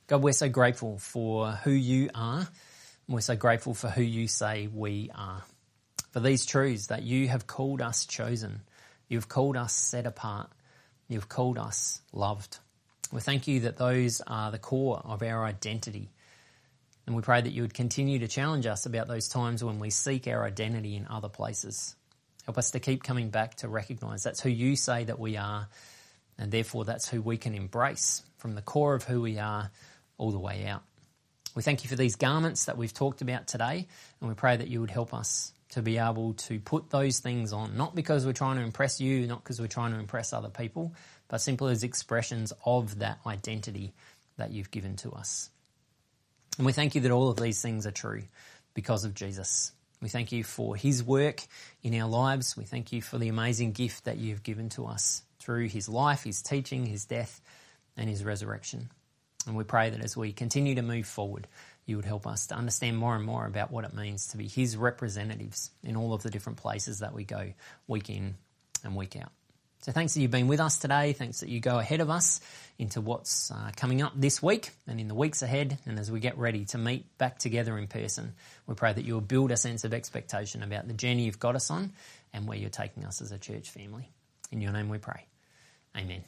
God, 0.08 0.24
we're 0.24 0.34
so 0.34 0.50
grateful 0.50 0.98
for 0.98 1.52
who 1.52 1.70
you 1.70 2.10
are. 2.16 2.48
We're 3.08 3.22
so 3.22 3.36
grateful 3.36 3.76
for 3.76 3.88
who 3.88 4.02
you 4.02 4.28
say 4.28 4.66
we 4.74 5.12
are. 5.14 5.44
For 6.14 6.20
these 6.20 6.48
truths 6.48 6.88
that 6.88 7.04
you 7.04 7.28
have 7.28 7.46
called 7.46 7.80
us 7.80 8.08
chosen, 8.08 8.62
you've 9.08 9.30
called 9.30 9.56
us 9.56 9.72
set 9.72 10.08
apart, 10.08 10.50
you've 11.08 11.30
called 11.30 11.60
us 11.60 12.02
loved. 12.12 12.58
We 13.12 13.22
thank 13.22 13.48
you 13.48 13.60
that 13.60 13.78
those 13.78 14.20
are 14.26 14.50
the 14.50 14.58
core 14.58 15.00
of 15.06 15.22
our 15.22 15.46
identity. 15.46 16.10
And 17.06 17.16
we 17.16 17.22
pray 17.22 17.40
that 17.40 17.54
you 17.54 17.62
would 17.62 17.76
continue 17.76 18.18
to 18.18 18.28
challenge 18.28 18.66
us 18.66 18.88
about 18.88 19.08
those 19.08 19.28
times 19.28 19.64
when 19.64 19.78
we 19.78 19.92
seek 19.92 20.28
our 20.28 20.44
identity 20.44 20.96
in 20.96 21.06
other 21.06 21.30
places. 21.30 21.96
Help 22.46 22.58
us 22.58 22.72
to 22.72 22.80
keep 22.80 23.04
coming 23.04 23.30
back 23.30 23.56
to 23.56 23.68
recognize 23.68 24.24
that's 24.24 24.40
who 24.40 24.50
you 24.50 24.76
say 24.76 25.04
that 25.04 25.20
we 25.20 25.38
are, 25.38 25.68
and 26.38 26.52
therefore 26.52 26.86
that's 26.86 27.08
who 27.08 27.22
we 27.22 27.38
can 27.38 27.56
embrace 27.56 28.24
from 28.38 28.56
the 28.56 28.62
core 28.62 28.96
of 28.96 29.04
who 29.04 29.22
we 29.22 29.40
are 29.40 29.72
all 30.18 30.32
the 30.32 30.40
way 30.40 30.66
out. 30.66 30.84
We 31.56 31.64
thank 31.64 31.84
you 31.84 31.90
for 31.90 31.96
these 31.96 32.16
garments 32.16 32.66
that 32.66 32.78
we've 32.78 32.94
talked 32.94 33.22
about 33.22 33.48
today, 33.48 33.88
and 34.20 34.30
we 34.30 34.36
pray 34.36 34.58
that 34.58 34.68
you 34.68 34.82
would 34.82 34.92
help 34.92 35.14
us 35.14 35.54
to 35.70 35.82
be 35.82 35.98
able 35.98 36.34
to 36.34 36.60
put 36.60 36.90
those 36.90 37.20
things 37.20 37.52
on, 37.52 37.76
not 37.76 37.96
because 37.96 38.26
we're 38.26 38.34
trying 38.34 38.58
to 38.58 38.62
impress 38.62 39.02
you, 39.02 39.26
not 39.26 39.44
because 39.44 39.60
we're 39.60 39.68
trying 39.68 39.92
to 39.92 40.00
impress 40.00 40.32
other 40.32 40.50
people, 40.50 40.94
but 41.28 41.40
simply 41.40 41.72
as 41.72 41.84
expressions 41.84 42.54
of 42.66 43.00
that 43.00 43.20
identity 43.26 43.94
that 44.38 44.52
you've 44.52 44.72
given 44.72 44.96
to 44.98 45.12
us. 45.12 45.50
And 46.58 46.66
we 46.66 46.74
thank 46.74 46.96
you 46.96 47.02
that 47.02 47.12
all 47.12 47.30
of 47.30 47.38
these 47.38 47.62
things 47.62 47.88
are 47.88 47.92
true 47.92 48.24
because 48.74 49.04
of 49.04 49.14
Jesus. 49.14 49.72
We 50.02 50.10
thank 50.10 50.32
you 50.32 50.44
for 50.44 50.76
his 50.76 51.04
work 51.04 51.42
in 51.82 52.00
our 52.00 52.10
lives. 52.10 52.58
We 52.58 52.66
thank 52.66 52.92
you 52.92 53.02
for 53.02 53.18
the 53.18 53.30
amazing 53.30 53.72
gift 53.72 54.06
that 54.06 54.18
you've 54.18 54.44
given 54.44 54.70
to 54.70 54.86
us 54.86 55.24
through 55.40 55.68
his 55.70 55.88
life, 55.88 56.24
his 56.24 56.42
teaching, 56.42 56.86
his 56.86 57.06
death, 57.06 57.42
and 57.98 58.10
his 58.10 58.24
resurrection. 58.24 58.90
And 59.48 59.56
we 59.56 59.64
pray 59.64 59.90
that 59.90 60.04
as 60.04 60.18
we 60.18 60.34
continue 60.34 60.76
to 60.76 60.82
move 60.82 61.08
forward, 61.08 61.48
you 61.86 61.96
would 61.96 62.06
help 62.06 62.26
us 62.26 62.48
to 62.48 62.56
understand 62.56 62.98
more 62.98 63.16
and 63.16 63.24
more 63.24 63.46
about 63.46 63.72
what 63.72 63.86
it 63.86 63.94
means 63.94 64.28
to 64.28 64.38
be 64.38 64.48
his 64.48 64.76
representatives 64.76 65.72
in 65.84 65.96
all 65.96 66.14
of 66.14 66.24
the 66.24 66.32
different 66.32 66.58
places 66.58 67.00
that 67.00 67.14
we 67.14 67.24
go 67.24 67.54
week 67.88 68.10
in 68.10 68.36
and 68.84 68.96
week 68.96 69.16
out. 69.16 69.32
So 69.86 69.92
thanks 69.92 70.16
that 70.16 70.22
you've 70.22 70.32
been 70.32 70.48
with 70.48 70.60
us 70.60 70.80
today. 70.80 71.14
Thanks 71.14 71.42
that 71.42 71.50
you 71.50 71.60
go 71.60 71.78
ahead 71.78 72.02
of 72.02 72.10
us 72.10 72.42
into 72.80 73.02
what's 73.02 73.52
uh, 73.52 73.70
coming 73.76 74.02
up 74.02 74.14
this 74.16 74.42
week 74.42 74.72
and 74.88 75.00
in 75.00 75.08
the 75.08 75.14
weeks 75.14 75.44
ahead. 75.44 75.78
And 75.86 76.00
as 76.00 76.10
we 76.10 76.20
get 76.20 76.40
ready 76.40 76.66
to 76.66 76.80
meet 76.80 77.16
back 77.20 77.38
together 77.38 77.78
in 77.78 77.86
person, 77.86 78.34
we 78.66 78.74
pray 78.74 78.94
that 78.94 79.06
you 79.06 79.14
will 79.14 79.22
build 79.22 79.52
a 79.52 79.58
sense 79.58 79.84
of 79.84 79.94
expectation 79.94 80.64
about 80.64 80.88
the 80.88 80.96
journey 80.96 81.26
you've 81.26 81.38
got 81.38 81.56
us 81.56 81.70
on 81.70 81.94
and 82.34 82.48
where 82.48 82.58
you're 82.58 82.72
taking 82.72 83.06
us 83.06 83.22
as 83.22 83.32
a 83.32 83.38
church 83.38 83.70
family. 83.70 84.10
In 84.52 84.60
your 84.60 84.72
name 84.72 84.90
we 84.90 84.98
pray. 84.98 85.28
Amen. 85.96 86.24